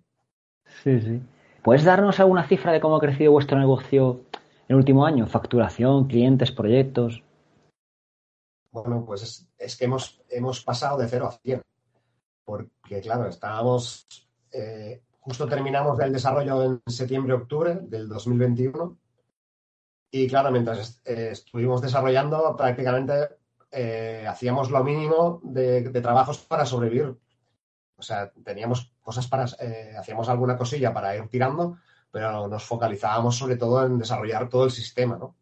Sí, 0.82 1.00
sí. 1.00 1.22
¿Puedes 1.62 1.84
darnos 1.84 2.20
alguna 2.20 2.46
cifra 2.46 2.72
de 2.72 2.80
cómo 2.80 2.96
ha 2.96 3.00
crecido 3.00 3.32
vuestro 3.32 3.58
negocio 3.58 4.24
en 4.32 4.68
el 4.68 4.76
último 4.76 5.04
año? 5.04 5.26
Facturación, 5.26 6.06
clientes, 6.06 6.52
proyectos. 6.52 7.22
Bueno, 8.70 9.04
pues 9.04 9.48
es, 9.58 9.76
que 9.76 9.84
hemos, 9.84 10.22
hemos 10.28 10.62
pasado 10.62 10.98
de 10.98 11.08
0 11.08 11.26
a 11.26 11.32
100. 11.32 11.62
porque 12.44 13.00
claro, 13.02 13.26
estábamos, 13.26 14.06
eh, 14.52 15.02
justo 15.18 15.46
terminamos 15.46 15.98
el 16.00 16.12
desarrollo 16.12 16.62
en 16.62 16.80
septiembre-octubre 16.86 17.80
del 17.82 18.08
2021 18.08 18.96
y 20.12 20.28
claro, 20.28 20.50
mientras 20.50 21.00
eh, 21.04 21.30
estuvimos 21.32 21.82
desarrollando 21.82 22.56
prácticamente 22.56 23.39
eh, 23.70 24.26
hacíamos 24.28 24.70
lo 24.70 24.82
mínimo 24.82 25.40
de, 25.42 25.90
trabajos 26.00 26.38
para 26.38 26.66
sobrevivir. 26.66 27.16
O 27.96 28.02
sea, 28.02 28.32
teníamos 28.44 28.94
cosas 29.02 29.26
para, 29.26 29.44
hacíamos 29.98 30.28
alguna 30.28 30.56
cosilla 30.56 30.92
para 30.92 31.14
ir 31.16 31.28
tirando, 31.28 31.78
pero 32.10 32.48
nos 32.48 32.64
focalizábamos 32.64 33.36
sobre 33.36 33.56
todo 33.56 33.84
en 33.84 33.98
desarrollar 33.98 34.48
todo 34.48 34.64
el 34.64 34.70
sistema, 34.70 35.16
¿no? 35.16 35.36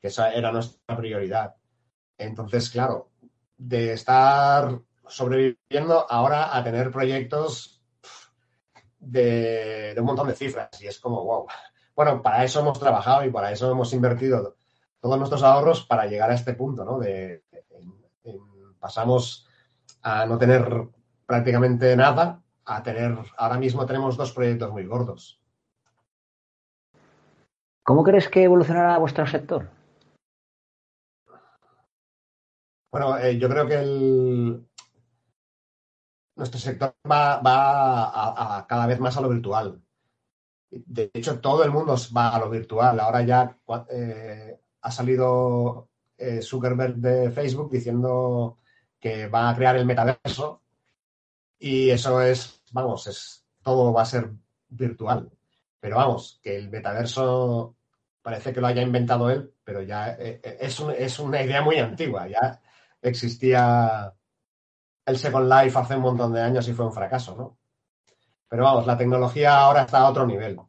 Que 0.00 0.08
esa 0.08 0.32
era 0.32 0.52
nuestra 0.52 0.96
prioridad. 0.96 1.54
Entonces, 2.18 2.70
claro, 2.70 3.10
de 3.56 3.92
estar 3.92 4.80
sobreviviendo 5.06 6.06
ahora 6.10 6.56
a 6.56 6.64
tener 6.64 6.90
proyectos 6.90 7.82
de, 8.98 9.94
un 9.98 10.04
montón 10.04 10.28
de 10.28 10.34
cifras 10.34 10.68
y 10.80 10.86
es 10.86 10.98
como, 10.98 11.24
wow. 11.24 11.46
Bueno, 11.94 12.22
para 12.22 12.44
eso 12.44 12.60
hemos 12.60 12.78
trabajado 12.78 13.24
y 13.24 13.30
para 13.30 13.52
eso 13.52 13.70
hemos 13.70 13.92
invertido 13.92 14.56
todos 15.00 15.18
nuestros 15.18 15.42
ahorros 15.42 15.84
para 15.84 16.06
llegar 16.06 16.30
a 16.30 16.34
este 16.34 16.54
punto, 16.54 16.84
¿no? 16.84 16.98
De, 16.98 17.41
pasamos 18.82 19.46
a 20.02 20.26
no 20.26 20.36
tener 20.36 20.88
prácticamente 21.24 21.96
nada 21.96 22.42
a 22.64 22.82
tener, 22.82 23.16
ahora 23.38 23.58
mismo 23.58 23.86
tenemos 23.86 24.16
dos 24.16 24.32
proyectos 24.32 24.70
muy 24.72 24.84
gordos. 24.86 25.40
¿Cómo 27.84 28.02
crees 28.04 28.28
que 28.28 28.44
evolucionará 28.44 28.98
vuestro 28.98 29.26
sector? 29.26 29.70
Bueno, 32.92 33.18
eh, 33.18 33.38
yo 33.38 33.48
creo 33.48 33.66
que 33.66 33.74
el, 33.74 34.66
nuestro 36.36 36.60
sector 36.60 36.94
va, 37.10 37.40
a, 37.42 38.66
cada 38.66 38.86
vez 38.86 39.00
más 39.00 39.16
a 39.16 39.20
lo 39.20 39.28
virtual. 39.28 39.80
De 40.70 41.10
hecho, 41.14 41.40
todo 41.40 41.64
el 41.64 41.70
mundo 41.70 41.96
va 42.16 42.28
a 42.30 42.38
lo 42.38 42.50
virtual. 42.50 43.00
Ahora 43.00 43.22
ya 43.22 43.58
eh, 43.90 44.60
ha 44.80 44.90
salido 44.90 45.88
eh, 46.16 46.40
Zuckerberg 46.42 46.96
de 46.96 47.30
Facebook 47.30 47.70
diciendo 47.70 48.58
que 49.02 49.26
va 49.26 49.50
a 49.50 49.56
crear 49.56 49.76
el 49.76 49.84
metaverso 49.84 50.62
y 51.58 51.90
eso 51.90 52.22
es, 52.22 52.62
vamos, 52.70 53.08
es 53.08 53.44
todo 53.62 53.92
va 53.92 54.02
a 54.02 54.06
ser 54.06 54.30
virtual. 54.68 55.30
Pero 55.80 55.96
vamos, 55.96 56.40
que 56.42 56.56
el 56.56 56.70
metaverso 56.70 57.76
parece 58.22 58.52
que 58.52 58.60
lo 58.60 58.68
haya 58.68 58.82
inventado 58.82 59.28
él, 59.28 59.52
pero 59.64 59.82
ya 59.82 60.12
es, 60.12 60.80
es 60.80 61.18
una 61.18 61.42
idea 61.42 61.62
muy 61.62 61.78
antigua. 61.78 62.28
Ya 62.28 62.62
existía 63.02 64.14
el 65.04 65.18
Second 65.18 65.52
Life 65.52 65.76
hace 65.76 65.96
un 65.96 66.02
montón 66.02 66.32
de 66.32 66.40
años 66.40 66.68
y 66.68 66.72
fue 66.72 66.86
un 66.86 66.92
fracaso, 66.92 67.36
¿no? 67.36 67.58
Pero 68.48 68.62
vamos, 68.62 68.86
la 68.86 68.96
tecnología 68.96 69.58
ahora 69.58 69.82
está 69.82 69.98
a 69.98 70.10
otro 70.10 70.26
nivel. 70.26 70.60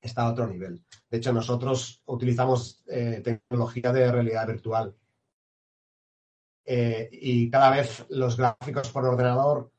Está 0.00 0.22
a 0.22 0.30
otro 0.30 0.46
nivel. 0.46 0.84
De 1.10 1.18
hecho, 1.18 1.32
nosotros 1.32 2.02
utilizamos 2.06 2.84
eh, 2.86 3.20
tecnología 3.24 3.92
de 3.92 4.12
realidad 4.12 4.46
virtual. 4.46 4.94
Eh, 6.64 7.08
y 7.12 7.50
cada 7.50 7.70
vez 7.70 8.06
los 8.10 8.36
gráficos 8.36 8.88
por 8.90 9.04
ordenador 9.04 9.72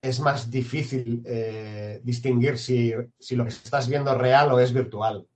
es 0.00 0.20
más 0.20 0.50
difícil 0.50 1.22
eh, 1.26 2.00
distinguir 2.02 2.58
si, 2.58 2.92
lo 2.92 3.44
que 3.44 3.50
estás 3.50 3.88
viendo 3.88 4.12
es 4.12 4.18
real 4.18 4.52
o 4.52 4.60
es 4.60 4.72
virtual. 4.72 5.26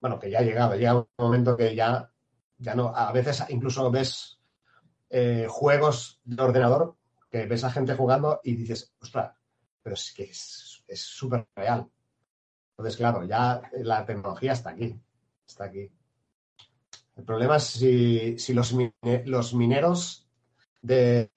bueno, 0.00 0.18
que 0.18 0.30
ya 0.30 0.40
ha 0.40 0.42
llegado, 0.42 0.74
llega 0.74 0.94
un 0.94 1.06
momento 1.18 1.56
que 1.56 1.74
ya 1.74 2.10
ya 2.58 2.74
no, 2.74 2.94
a 2.94 3.12
veces 3.12 3.44
incluso 3.48 3.90
ves 3.90 4.38
eh, 5.10 5.46
juegos 5.48 6.20
de 6.24 6.42
ordenador 6.42 6.96
que 7.30 7.46
ves 7.46 7.64
a 7.64 7.70
gente 7.70 7.94
jugando 7.94 8.40
y 8.42 8.56
dices, 8.56 8.94
ostras, 9.00 9.34
pero 9.82 9.94
es 9.94 10.12
que 10.12 10.24
es 10.24 11.00
súper 11.00 11.46
real. 11.54 11.88
Entonces, 12.70 12.96
claro, 12.96 13.24
ya 13.24 13.62
la 13.72 14.04
tecnología 14.04 14.52
está 14.52 14.70
aquí, 14.70 14.98
está 15.46 15.64
aquí. 15.64 15.90
El 17.16 17.24
problema 17.24 17.56
es 17.56 17.64
si, 17.64 18.52
los, 18.52 18.74
los, 19.24 19.54
mineros 19.54 20.28
de, 20.82 21.30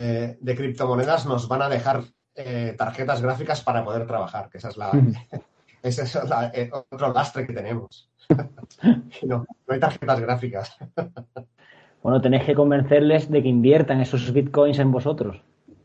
criptomonedas 0.43 1.25
nos 1.25 1.47
van 1.47 1.61
a 1.61 1.69
dejar 1.69 2.03
eh, 2.35 2.75
tarjetas 2.77 3.21
gráficas 3.21 3.61
para 3.61 3.83
poder 3.83 4.05
trabajar, 4.05 4.49
que 4.49 4.57
esa 4.57 4.69
es 4.69 4.77
la, 4.77 4.91
ese 5.81 6.03
es 6.03 6.15
eh, 6.53 6.69
otro 6.91 7.13
lastre 7.13 7.47
que 7.47 7.53
tenemos. 7.53 8.11
no, 9.23 9.37
no 9.37 9.73
hay 9.73 9.79
tarjetas 9.79 10.19
gráficas. 10.19 10.77
bueno, 12.03 12.19
tenéis 12.19 12.43
que 12.43 12.55
convencerles 12.55 13.31
de 13.31 13.41
que 13.41 13.49
inviertan 13.49 14.01
esos 14.01 14.33
bitcoins 14.33 14.79
en 14.79 14.91
vosotros. 14.91 15.41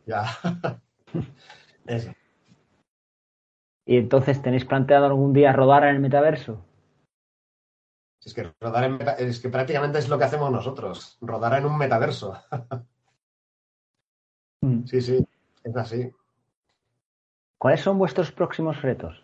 Ya. 0.06 0.24
Eso. 1.86 2.12
¿Y 3.86 3.98
entonces 3.98 4.42
tenéis 4.42 4.64
planteado 4.64 5.06
algún 5.06 5.32
día 5.32 5.52
rodar 5.52 5.84
en 5.84 5.94
el 5.94 6.00
metaverso? 6.00 6.64
Es 8.24 8.32
que 8.32 8.54
rodar 8.60 8.84
en 8.84 8.98
es 9.18 9.40
que 9.40 9.50
prácticamente 9.50 9.98
es 9.98 10.08
lo 10.08 10.16
que 10.18 10.24
hacemos 10.24 10.50
nosotros, 10.50 11.18
rodar 11.20 11.58
en 11.58 11.66
un 11.66 11.76
metaverso. 11.76 12.34
Mm. 14.62 14.86
Sí, 14.86 15.02
sí, 15.02 15.28
es 15.62 15.76
así. 15.76 16.10
¿Cuáles 17.58 17.82
son 17.82 17.98
vuestros 17.98 18.32
próximos 18.32 18.80
retos? 18.80 19.22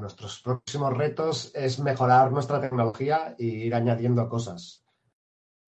nuestros 0.00 0.40
próximos 0.40 0.96
retos 0.96 1.52
es 1.54 1.78
mejorar 1.78 2.32
nuestra 2.32 2.60
tecnología 2.60 3.34
e 3.38 3.44
ir 3.44 3.74
añadiendo 3.74 4.28
cosas. 4.28 4.84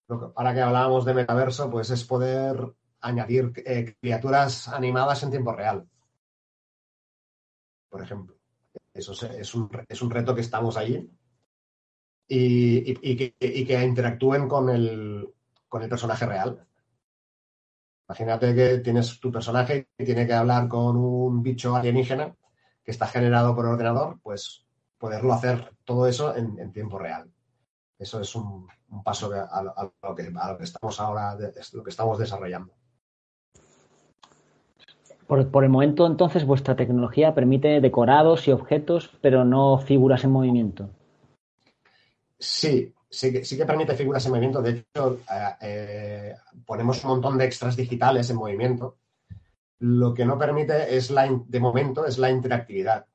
Ahora 0.09 0.55
que 0.55 0.61
hablábamos 0.61 1.05
de 1.05 1.15
metaverso, 1.15 1.71
pues 1.71 1.91
es 1.91 2.05
poder 2.05 2.75
añadir 3.01 3.53
eh, 3.65 3.97
criaturas 4.01 4.69
animadas 4.69 5.23
en 5.23 5.31
tiempo 5.31 5.53
real. 5.53 5.87
Por 7.89 8.03
ejemplo. 8.03 8.34
Eso 8.95 9.13
es, 9.13 9.55
un, 9.55 10.11
reto 10.11 10.35
que 10.37 10.41
estamos 10.41 10.77
ahí 10.77 11.11
y, 12.29 13.17
que, 13.17 13.85
interactúen 13.85 14.47
con 14.47 14.71
el, 14.71 15.29
con 15.69 15.83
el 15.83 15.89
personaje 15.89 16.25
real. 16.25 16.65
Imagínate 18.09 18.55
que 18.55 18.79
tienes 18.79 19.19
tu 19.19 19.33
personaje 19.33 19.89
y 19.99 20.05
tiene 20.05 20.27
que 20.29 20.33
hablar 20.33 20.69
con 20.69 20.97
un 20.97 21.43
bicho 21.43 21.75
alienígena 21.75 22.37
que 22.85 22.93
está 22.93 23.09
generado 23.09 23.57
por 23.57 23.67
ordenador, 23.67 24.21
pues 24.23 24.65
poderlo 24.97 25.33
hacer 25.33 25.75
todo 25.85 26.07
eso 26.07 26.37
en, 26.37 26.71
tiempo 26.73 26.97
real. 26.97 27.29
Eso 27.99 28.21
es 28.21 28.33
un, 28.37 28.69
paso 29.03 29.33
a, 29.33 29.91
lo 30.03 30.15
que, 30.15 30.31
estamos 30.61 31.01
ahora, 31.01 31.37
lo 31.73 31.83
que 31.83 31.91
estamos 31.91 32.19
desarrollando. 32.19 32.73
Por, 35.27 35.65
el 35.65 35.71
momento, 35.71 36.07
entonces, 36.07 36.45
vuestra 36.45 36.77
tecnología 36.77 37.35
permite 37.35 37.81
decorados 37.81 38.47
y 38.47 38.53
objetos, 38.53 39.11
pero 39.21 39.45
no 39.45 39.79
figuras 39.79 40.25
en 40.25 40.31
movimiento. 40.31 40.91
Sí, 42.39 42.93
sí 43.09 43.33
que, 43.33 43.45
sí 43.45 43.57
que 43.57 43.65
permite 43.65 43.95
figuras 43.95 44.25
en 44.27 44.33
movimiento. 44.33 44.61
De 44.61 44.71
hecho, 44.71 45.21
eh, 45.31 45.55
eh, 45.63 46.35
ponemos 46.67 47.03
un 47.05 47.11
montón 47.11 47.39
de 47.39 47.47
extras 47.47 47.77
digitales 47.77 48.29
en 48.29 48.37
movimiento 48.37 48.99
lo 49.85 50.15
que 50.15 50.25
no 50.25 50.39
permite 50.39 50.97
es 50.97 51.11
la, 51.11 51.29
de 51.47 51.61
momento, 51.61 52.07
es 52.07 52.17
la 52.17 52.31
interactividad. 52.31 53.07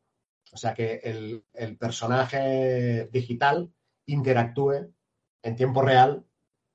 O 0.51 0.57
sea, 0.57 0.75
que 0.75 1.01
el, 1.03 1.43
personaje 1.77 3.09
digital 3.11 3.71
interactúe 4.05 4.93
en 5.41 5.55
tiempo 5.55 5.81
real 5.81 6.23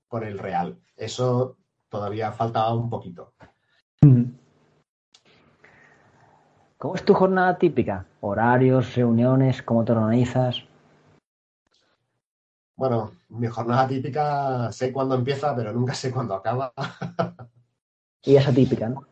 con 0.08 0.24
el 0.24 0.38
real. 0.38 0.80
Eso 0.96 1.58
todavía 1.88 2.32
falta 2.32 2.72
un 2.72 2.90
poquito. 2.90 3.34
¿Cómo 6.84 6.96
es 6.96 7.02
tu 7.06 7.14
jornada 7.14 7.56
típica? 7.56 8.04
¿Horarios, 8.20 8.94
reuniones? 8.94 9.62
¿Cómo 9.62 9.86
te 9.86 9.92
organizas? 9.92 10.64
Bueno, 12.76 13.12
mi 13.30 13.46
jornada 13.46 13.88
típica 13.88 14.70
sé 14.70 14.92
cuándo 14.92 15.14
empieza, 15.14 15.56
pero 15.56 15.72
nunca 15.72 15.94
sé 15.94 16.10
cuándo 16.10 16.34
acaba. 16.34 16.74
y 18.22 18.36
esa 18.36 18.52
típica, 18.52 18.90
¿no? 18.90 19.06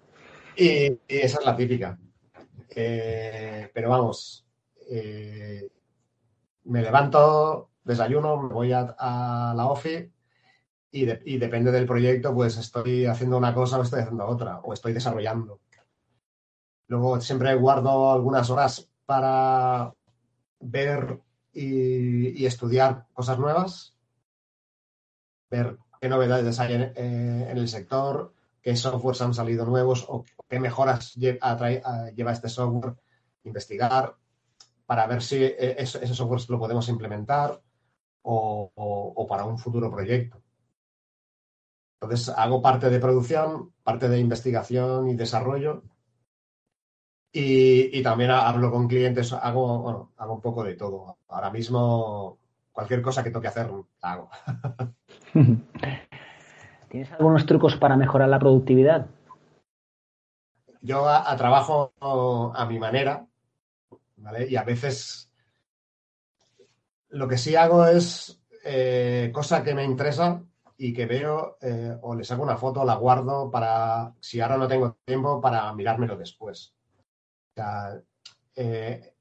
Y, 0.55 0.99
esa 1.09 1.39
es 1.39 1.47
la 1.47 1.57
típica. 1.57 1.99
Eh, 2.69 3.71
pero 3.73 3.89
vamos, 3.89 4.45
eh, 4.91 5.71
me 6.65 6.83
levanto, 6.83 7.71
desayuno, 7.85 8.37
me 8.37 8.53
voy 8.53 8.73
a, 8.75 9.55
la 9.57 9.67
OFI 9.67 10.13
y, 10.91 11.39
depende 11.39 11.73
del 11.73 11.87
proyecto, 11.87 12.35
pues 12.35 12.59
estoy 12.59 13.07
haciendo 13.07 13.39
una 13.39 13.55
cosa 13.55 13.79
o 13.79 13.83
estoy 13.83 14.01
haciendo 14.01 14.27
otra, 14.27 14.59
o 14.59 14.75
estoy 14.75 14.93
desarrollando. 14.93 15.63
Luego 16.93 17.19
siempre 17.23 17.55
guardo 17.55 18.13
algunas 18.13 18.51
horas 18.51 18.87
para 19.07 19.95
ver 20.61 21.23
y, 21.51 22.45
estudiar 22.45 23.07
cosas 23.15 23.39
nuevas, 23.39 23.97
ver 25.51 25.79
qué 25.99 26.11
novedades 26.11 26.61
hay 26.61 26.75
en 26.75 26.93
eh, 26.95 27.51
el 27.51 27.67
sector, 27.67 28.35
qué 28.61 28.77
softwares 28.77 29.23
han 29.23 29.33
salido 29.33 29.65
nuevos 29.65 30.05
o 30.07 30.23
qué 30.47 30.61
mejoras 30.61 31.15
lleva 31.15 32.33
este 32.33 32.51
software, 32.51 32.97
investigar 33.45 34.15
para 34.85 35.07
ver 35.07 35.23
si 35.23 35.45
e, 35.45 35.77
ese 35.79 36.15
software 36.15 36.43
lo 36.51 36.59
podemos 36.59 36.91
implementar 36.91 37.59
o, 38.21 39.27
para 39.27 39.47
un 39.47 39.59
futuro 39.59 39.91
proyecto. 39.91 40.43
Entonces 42.03 42.29
hago 42.37 42.61
parte 42.61 42.91
de 42.91 43.01
producción, 43.01 43.73
parte 43.83 44.11
de 44.11 44.19
investigación 44.19 45.09
y 45.09 45.15
desarrollo. 45.15 45.85
Y, 47.35 48.03
también 48.03 48.31
hablo 48.31 48.71
con 48.71 48.87
clientes, 48.87 49.33
hago, 49.33 49.79
bueno, 49.79 50.13
hago 50.19 50.35
un 50.35 50.41
poco 50.43 50.63
de 50.63 50.75
todo. 50.75 51.17
Ahora 51.29 51.51
mismo 51.51 52.39
cualquier 52.73 53.01
cosa 53.01 53.25
que 53.25 53.31
toque 53.31 53.49
hacer, 53.49 53.71
la 54.03 54.13
hago. 54.13 54.31
¿Tienes 56.91 57.11
algunos 57.13 57.47
trucos 57.47 57.77
para 57.77 57.97
mejorar 57.97 58.29
la 58.29 58.39
productividad? 58.39 59.07
Yo 60.83 61.09
a, 61.09 61.35
trabajo 61.37 61.93
a 62.55 62.67
mi 62.67 62.79
manera, 62.79 63.27
¿vale? 64.17 64.47
Y 64.51 64.57
a 64.57 64.65
veces 64.65 65.33
lo 67.09 67.29
que 67.29 67.39
sí 67.39 67.57
hago 67.57 67.87
es 67.87 68.43
eh, 68.65 69.31
cosa 69.33 69.63
que 69.63 69.75
me 69.75 69.85
interesa 69.85 70.43
y 70.77 70.93
que 70.93 71.07
veo 71.07 71.57
eh, 71.63 71.97
o 72.03 72.15
le 72.15 72.25
saco 72.25 72.43
una 72.43 72.57
foto, 72.57 72.85
la 72.85 72.97
guardo 72.97 73.51
para, 73.51 74.13
si 74.21 74.41
ahora 74.41 74.59
no 74.59 74.69
tengo 74.69 74.99
tiempo, 75.05 75.41
para 75.41 75.73
mirármelo 75.73 76.17
después. 76.17 76.75
Sea, 77.55 78.01
eh, 78.57 79.15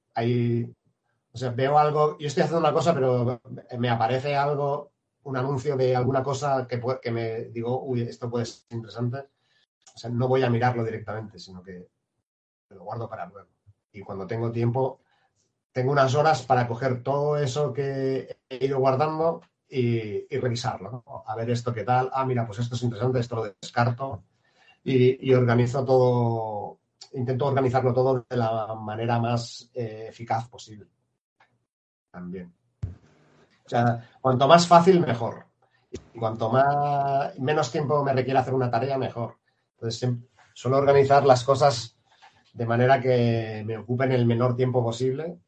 o 1.33 1.37
sea, 1.37 1.49
veo 1.51 1.77
algo, 1.77 2.17
yo 2.17 2.27
estoy 2.27 2.43
haciendo 2.43 2.59
una 2.59 2.73
cosa, 2.73 2.93
pero 2.93 3.41
me 3.77 3.89
aparece 3.89 4.35
algo, 4.35 4.91
un 5.23 5.37
anuncio 5.37 5.77
de 5.77 5.95
alguna 5.95 6.23
cosa 6.23 6.67
que, 6.67 6.81
que 7.01 7.11
me 7.11 7.45
digo, 7.45 7.83
uy, 7.83 8.01
esto 8.01 8.29
puede 8.29 8.45
ser 8.45 8.63
interesante. 8.71 9.19
O 9.93 9.97
sea, 9.97 10.09
no 10.09 10.27
voy 10.27 10.43
a 10.43 10.49
mirarlo 10.49 10.83
directamente, 10.83 11.39
sino 11.39 11.61
que 11.63 11.87
lo 12.69 12.83
guardo 12.83 13.09
para 13.09 13.25
luego. 13.27 13.49
Y 13.91 14.01
cuando 14.01 14.27
tengo 14.27 14.51
tiempo, 14.51 15.01
tengo 15.71 15.91
unas 15.91 16.15
horas 16.15 16.43
para 16.43 16.67
coger 16.67 17.03
todo 17.03 17.37
eso 17.37 17.73
que 17.73 18.37
he 18.49 18.65
ido 18.65 18.79
guardando 18.79 19.41
y, 19.69 20.27
revisarlo. 20.37 21.03
A 21.25 21.35
ver 21.35 21.49
esto 21.49 21.73
qué 21.73 21.83
tal. 21.83 22.09
Ah, 22.13 22.25
mira, 22.25 22.45
pues 22.45 22.59
esto 22.59 22.75
es 22.75 22.83
interesante, 22.83 23.19
esto 23.19 23.35
lo 23.37 23.55
descarto. 23.61 24.23
Y, 24.83 25.33
organizo 25.33 25.85
todo, 25.85 26.79
intento 27.13 27.45
organizarlo 27.45 27.93
todo 27.93 28.25
de 28.29 28.37
la 28.37 28.75
manera 28.75 29.19
más 29.19 29.69
eh, 29.73 30.07
eficaz 30.09 30.47
posible. 30.47 30.87
También. 32.11 32.53
O 33.65 33.69
sea, 33.69 34.09
cuanto 34.19 34.47
más 34.47 34.67
fácil, 34.67 34.99
mejor. 34.99 35.45
Y 36.13 36.19
cuanto 36.19 36.49
más, 36.49 37.37
menos 37.39 37.71
tiempo 37.71 38.03
me 38.03 38.13
requiere 38.13 38.39
hacer 38.39 38.53
una 38.53 38.69
tarea, 38.69 38.97
mejor. 38.97 39.37
Entonces, 39.75 40.09
suelo 40.53 40.77
organizar 40.77 41.25
las 41.25 41.43
cosas 41.43 41.97
de 42.53 42.65
manera 42.65 42.99
que 42.99 43.63
me 43.65 43.77
ocupen 43.77 44.11
el 44.11 44.25
menor 44.25 44.55
tiempo 44.55 44.83
posible 44.83 45.39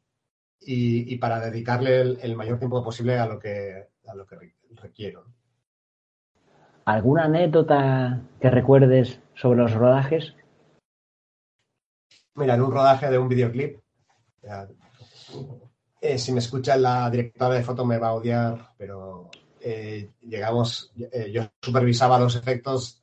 y, 0.60 1.16
para 1.18 1.40
dedicarle 1.40 2.00
el, 2.00 2.36
mayor 2.36 2.58
tiempo 2.58 2.82
posible 2.82 3.18
a 3.18 3.26
lo 3.26 3.38
que, 3.38 3.88
a 4.06 4.14
lo 4.14 4.26
que 4.26 4.36
requiero. 4.70 5.26
¿Alguna 6.86 7.24
anécdota 7.24 8.22
que 8.40 8.50
recuerdes 8.50 9.20
sobre 9.34 9.58
los 9.58 9.72
rodajes? 9.72 10.34
Mira, 12.36 12.54
en 12.54 12.62
un 12.62 12.72
rodaje 12.72 13.08
de 13.10 13.18
un 13.18 13.28
videoclip, 13.28 13.78
eh, 16.00 16.18
si 16.18 16.32
me 16.32 16.40
escucha 16.40 16.76
la 16.76 17.08
directora 17.08 17.54
de 17.54 17.62
foto 17.62 17.84
me 17.84 17.98
va 17.98 18.08
a 18.08 18.14
odiar, 18.14 18.74
pero 18.76 19.30
eh, 19.60 20.10
llegamos, 20.20 20.92
eh, 20.96 21.30
yo 21.32 21.48
supervisaba 21.62 22.18
los 22.18 22.34
efectos 22.34 23.02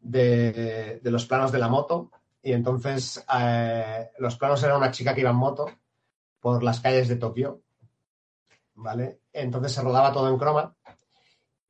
de, 0.00 1.00
de, 1.02 1.10
los 1.10 1.26
planos 1.26 1.50
de 1.50 1.58
la 1.58 1.68
moto 1.68 2.10
y 2.42 2.52
entonces 2.52 3.24
los 4.18 4.36
planos 4.36 4.62
era 4.62 4.76
una 4.76 4.92
chica 4.92 5.14
que 5.14 5.22
iba 5.22 5.30
en 5.30 5.36
moto 5.36 5.70
por 6.38 6.62
las 6.62 6.80
calles 6.80 7.08
de 7.08 7.16
Tokio, 7.16 7.62
¿vale? 8.74 9.22
Entonces 9.32 9.72
se 9.72 9.82
rodaba 9.82 10.12
todo 10.12 10.28
en 10.28 10.38
croma 10.38 10.76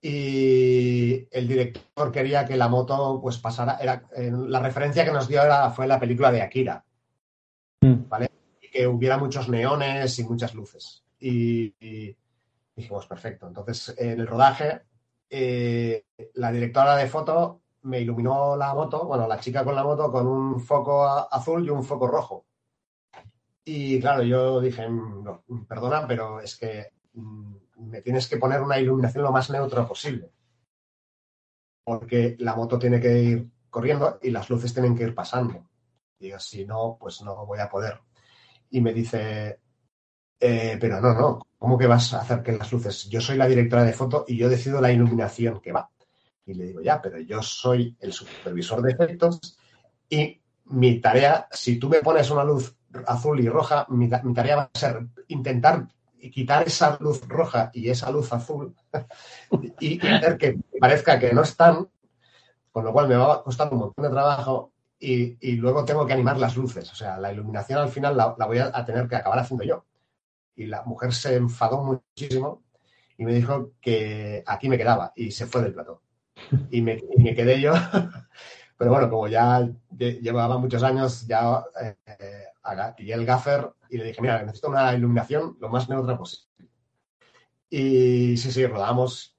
y 0.08 1.26
el 1.32 1.48
director 1.48 2.12
quería 2.12 2.44
que 2.46 2.56
la 2.56 2.68
moto 2.68 3.18
pues 3.20 3.38
pasara, 3.38 3.76
era, 3.80 4.04
la 4.16 4.60
referencia 4.60 5.04
que 5.04 5.10
nos 5.10 5.26
dio 5.26 5.42
era, 5.42 5.70
fue 5.70 5.88
la 5.88 5.98
película 5.98 6.30
de 6.30 6.42
Akira, 6.42 6.84
mm. 7.80 8.08
¿vale? 8.08 8.30
Y 8.62 8.70
que 8.70 8.86
hubiera 8.86 9.18
muchos 9.18 9.48
neones 9.48 10.16
y 10.20 10.22
muchas 10.22 10.54
luces. 10.54 11.02
Y, 11.18 11.74
dijimos, 12.76 13.04
perfecto. 13.08 13.48
Entonces, 13.48 13.96
en 13.98 14.20
el 14.20 14.28
rodaje, 14.28 14.82
eh, 15.28 16.04
la 16.34 16.52
directora 16.52 16.94
de 16.94 17.08
foto 17.08 17.62
me 17.82 17.98
iluminó 17.98 18.56
la 18.56 18.74
moto, 18.74 19.06
bueno, 19.06 19.26
la 19.26 19.40
chica 19.40 19.64
con 19.64 19.74
la 19.74 19.82
moto, 19.82 20.12
con 20.12 20.28
un 20.28 20.60
foco 20.60 21.04
azul 21.04 21.66
y 21.66 21.70
un 21.70 21.82
foco 21.82 22.06
rojo. 22.06 22.46
Y 23.64 23.98
claro, 23.98 24.22
yo 24.22 24.60
dije, 24.60 24.88
mm, 24.88 25.24
no, 25.24 25.42
perdona, 25.68 26.06
pero 26.06 26.40
es 26.40 26.56
que 26.56 26.92
mm, 27.14 27.56
me 27.76 28.02
tienes 28.02 28.28
que 28.28 28.36
poner 28.36 28.60
una 28.62 28.78
iluminación 28.78 29.24
lo 29.24 29.32
más 29.32 29.50
neutra 29.50 29.86
posible. 29.86 30.30
Porque 31.84 32.36
la 32.40 32.54
moto 32.54 32.78
tiene 32.78 33.00
que 33.00 33.22
ir 33.22 33.50
corriendo 33.70 34.18
y 34.22 34.30
las 34.30 34.50
luces 34.50 34.72
tienen 34.72 34.96
que 34.96 35.04
ir 35.04 35.14
pasando. 35.14 35.68
Digo, 36.18 36.38
si 36.38 36.64
no, 36.64 36.96
pues 36.98 37.22
no 37.22 37.46
voy 37.46 37.58
a 37.60 37.68
poder. 37.68 38.00
Y 38.70 38.80
me 38.80 38.92
dice, 38.92 39.60
eh, 40.40 40.76
pero 40.80 41.00
no, 41.00 41.14
no, 41.14 41.46
¿cómo 41.58 41.78
que 41.78 41.86
vas 41.86 42.12
a 42.14 42.20
hacer 42.20 42.42
que 42.42 42.52
las 42.52 42.72
luces? 42.72 43.08
Yo 43.08 43.20
soy 43.20 43.36
la 43.36 43.46
directora 43.46 43.84
de 43.84 43.92
foto 43.92 44.24
y 44.26 44.36
yo 44.36 44.48
decido 44.48 44.80
la 44.80 44.92
iluminación 44.92 45.60
que 45.60 45.72
va. 45.72 45.90
Y 46.44 46.54
le 46.54 46.64
digo, 46.64 46.80
ya, 46.80 47.00
pero 47.00 47.18
yo 47.20 47.42
soy 47.42 47.96
el 48.00 48.12
supervisor 48.12 48.82
de 48.82 48.92
efectos 48.92 49.58
y 50.08 50.40
mi 50.66 51.00
tarea, 51.00 51.48
si 51.50 51.78
tú 51.78 51.88
me 51.88 52.00
pones 52.00 52.30
una 52.30 52.44
luz 52.44 52.76
azul 53.06 53.40
y 53.40 53.48
roja, 53.48 53.86
mi, 53.88 54.08
tarea 54.08 54.56
va 54.56 54.70
a 54.72 54.78
ser 54.78 55.06
intentar 55.28 55.86
quitar 56.32 56.66
esa 56.66 56.96
luz 57.00 57.26
roja 57.26 57.70
y 57.72 57.88
esa 57.88 58.10
luz 58.10 58.32
azul 58.32 58.74
y 59.80 60.04
hacer 60.06 60.36
que 60.36 60.58
parezca 60.80 61.18
que 61.18 61.32
no 61.32 61.42
están, 61.42 61.88
con 62.72 62.84
lo 62.84 62.92
cual 62.92 63.08
me 63.08 63.16
va 63.16 63.34
a 63.34 63.42
costar 63.42 63.72
un 63.72 63.78
montón 63.78 64.04
de 64.04 64.10
trabajo 64.10 64.72
y, 64.98 65.52
luego 65.56 65.84
tengo 65.84 66.06
que 66.06 66.14
animar 66.14 66.38
las 66.38 66.56
luces. 66.56 66.90
O 66.90 66.94
sea, 66.94 67.18
la 67.18 67.32
iluminación 67.32 67.78
al 67.78 67.88
final 67.88 68.16
la, 68.16 68.34
voy 68.46 68.58
a, 68.58 68.84
tener 68.84 69.08
que 69.08 69.16
acabar 69.16 69.38
haciendo 69.38 69.64
yo. 69.64 69.84
Y 70.54 70.66
la 70.66 70.82
mujer 70.84 71.12
se 71.12 71.36
enfadó 71.36 71.82
muchísimo 71.82 72.62
y 73.18 73.24
me 73.24 73.34
dijo 73.34 73.72
que 73.80 74.42
aquí 74.46 74.68
me 74.68 74.78
quedaba 74.78 75.12
y 75.14 75.30
se 75.30 75.46
fue 75.46 75.62
del 75.62 75.74
plató. 75.74 76.02
Y 76.70 76.82
me, 76.82 76.98
y 77.16 77.22
me 77.22 77.34
quedé 77.34 77.60
yo. 77.60 77.72
Pero 78.78 78.90
bueno, 78.90 79.08
como 79.08 79.26
ya 79.28 79.68
llevaba 79.96 80.58
muchos 80.58 80.82
años, 80.82 81.26
ya 81.26 81.64
eh, 81.80 82.44
y 82.98 83.12
el 83.12 83.26
gaffer 83.26 83.70
y 83.90 83.98
le 83.98 84.04
dije, 84.04 84.20
mira, 84.20 84.42
necesito 84.42 84.68
una 84.68 84.92
iluminación 84.94 85.56
lo 85.60 85.68
más 85.68 85.88
neutra 85.88 86.16
posible. 86.18 86.46
Y 87.68 88.36
sí, 88.36 88.52
sí, 88.52 88.66
rodamos 88.66 89.36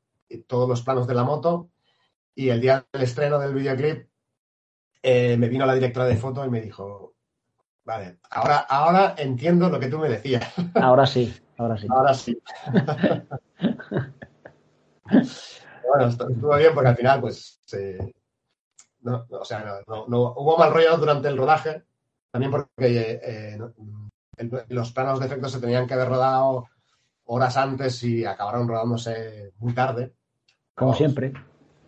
todos 0.47 0.67
los 0.67 0.81
planos 0.81 1.07
de 1.07 1.13
la 1.13 1.23
moto 1.23 1.69
y 2.35 2.49
el 2.49 2.61
día 2.61 2.85
del 2.91 3.03
estreno 3.03 3.39
del 3.39 3.53
videoclip 3.53 4.07
eh, 5.01 5.37
me 5.37 5.47
vino 5.49 5.65
la 5.65 5.73
directora 5.73 6.05
de 6.05 6.17
foto 6.17 6.45
y 6.45 6.49
me 6.49 6.61
dijo, 6.61 7.13
vale, 7.83 8.19
ahora, 8.29 8.57
ahora 8.57 9.15
entiendo 9.17 9.69
lo 9.69 9.79
que 9.79 9.87
tú 9.87 9.97
me 9.99 10.09
decías. 10.09 10.43
Ahora 10.75 11.07
sí, 11.07 11.33
ahora 11.57 11.77
sí. 11.77 11.87
Ahora 11.89 12.13
sí. 12.13 12.37
bueno, 15.87 16.07
estuvo 16.09 16.57
bien 16.57 16.73
porque 16.73 16.89
al 16.89 16.97
final, 16.97 17.21
pues, 17.21 17.61
no, 19.01 19.25
o 19.29 19.45
sea, 19.45 19.81
no, 19.87 20.05
hubo 20.05 20.57
mal 20.57 20.73
rollo 20.73 20.97
durante 20.97 21.29
el 21.29 21.37
rodaje, 21.37 21.83
también 22.37 22.51
porque 22.51 23.19
eh, 23.23 23.57
los 24.69 24.91
planos 24.91 25.19
de 25.19 25.25
efectos 25.25 25.51
se 25.51 25.59
tenían 25.59 25.87
que 25.87 25.95
haber 25.95 26.07
rodado 26.07 26.67
horas 27.25 27.57
antes 27.57 28.03
y 28.03 28.25
acabaron 28.25 28.67
rodándose 28.67 29.53
muy 29.57 29.73
tarde. 29.73 30.13
Como 30.75 30.93
siempre. 30.93 31.33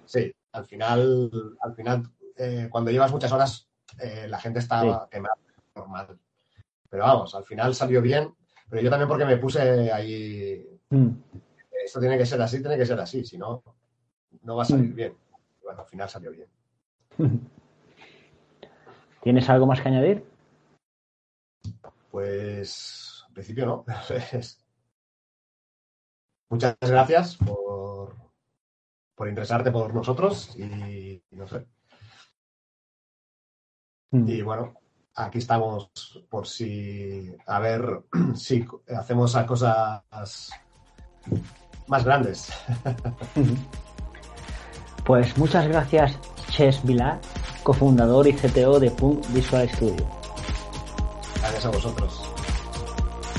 Sí, 0.06 0.34
al 0.52 0.66
final, 0.66 1.30
al 1.62 1.76
final 1.76 2.04
eh, 2.36 2.68
cuando 2.72 2.90
llevas 2.90 3.12
muchas 3.12 3.32
horas, 3.32 3.70
eh, 4.00 4.26
la 4.28 4.40
gente 4.40 4.58
está 4.58 5.08
quemada, 5.12 5.36
normal. 5.76 6.18
Pero 6.90 7.04
vamos, 7.04 7.36
al 7.36 7.44
final 7.44 7.76
salió 7.76 8.02
bien, 8.02 8.34
pero 8.70 8.82
yo 8.82 8.90
también 8.90 9.08
porque 9.08 9.26
me 9.26 9.38
puse 9.38 9.92
ahí, 9.92 10.66
mm. 10.90 11.10
esto 11.86 12.00
tiene 12.00 12.18
que 12.18 12.26
ser 12.26 12.42
así, 12.42 12.60
tiene 12.60 12.76
que 12.76 12.88
ser 12.88 13.00
así, 13.00 13.24
si 13.24 13.38
no, 13.38 13.64
no 14.42 14.56
va 14.56 14.64
a 14.64 14.66
salir 14.66 14.90
mm. 14.90 14.96
bien. 14.96 15.14
Bueno, 15.62 15.82
al 15.82 15.88
final 15.88 16.10
salió 16.10 16.32
bien. 16.32 16.48
¿Tienes 19.22 19.50
algo 19.50 19.68
más 19.68 19.82
que 19.82 19.90
añadir? 19.90 20.29
Pues 22.12 23.24
al 23.28 23.34
principio 23.34 23.66
no. 23.66 23.86
Muchas 26.50 26.76
gracias 26.82 27.38
por, 27.38 28.16
por 29.16 29.28
interesarte 29.28 29.72
por 29.72 29.94
nosotros 29.94 30.56
y, 30.58 31.22
no 31.32 31.48
sé. 31.48 31.68
Mm. 34.12 34.28
Y 34.28 34.42
bueno, 34.42 34.74
aquí 35.14 35.38
estamos 35.38 35.92
por 36.28 36.48
si, 36.48 37.36
a 37.46 37.60
ver 37.60 38.02
si 38.36 38.66
hacemos 38.98 39.36
a 39.36 39.46
cosas 39.46 40.52
más 41.88 42.04
grandes. 42.04 42.52
Pues 45.06 45.38
muchas 45.38 45.68
gracias, 45.68 46.20
Ches 46.52 46.84
Vilar, 46.84 47.20
cofundador 47.64 48.28
y 48.28 48.34
CTO 48.34 48.80
de 48.80 48.92
Punk 48.92 49.28
Visual 49.34 49.70
Studio. 49.70 50.19
Gracias 51.40 51.66
a 51.66 51.70
vosotros. 51.70 52.22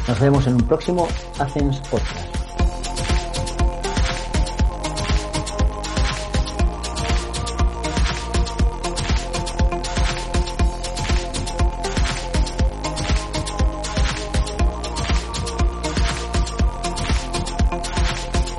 Nos 0.09 0.21
vemos 0.21 0.47
en 0.47 0.55
un 0.55 0.63
próximo 0.63 1.09
Hacens 1.39 1.81
Podcast. 1.89 2.39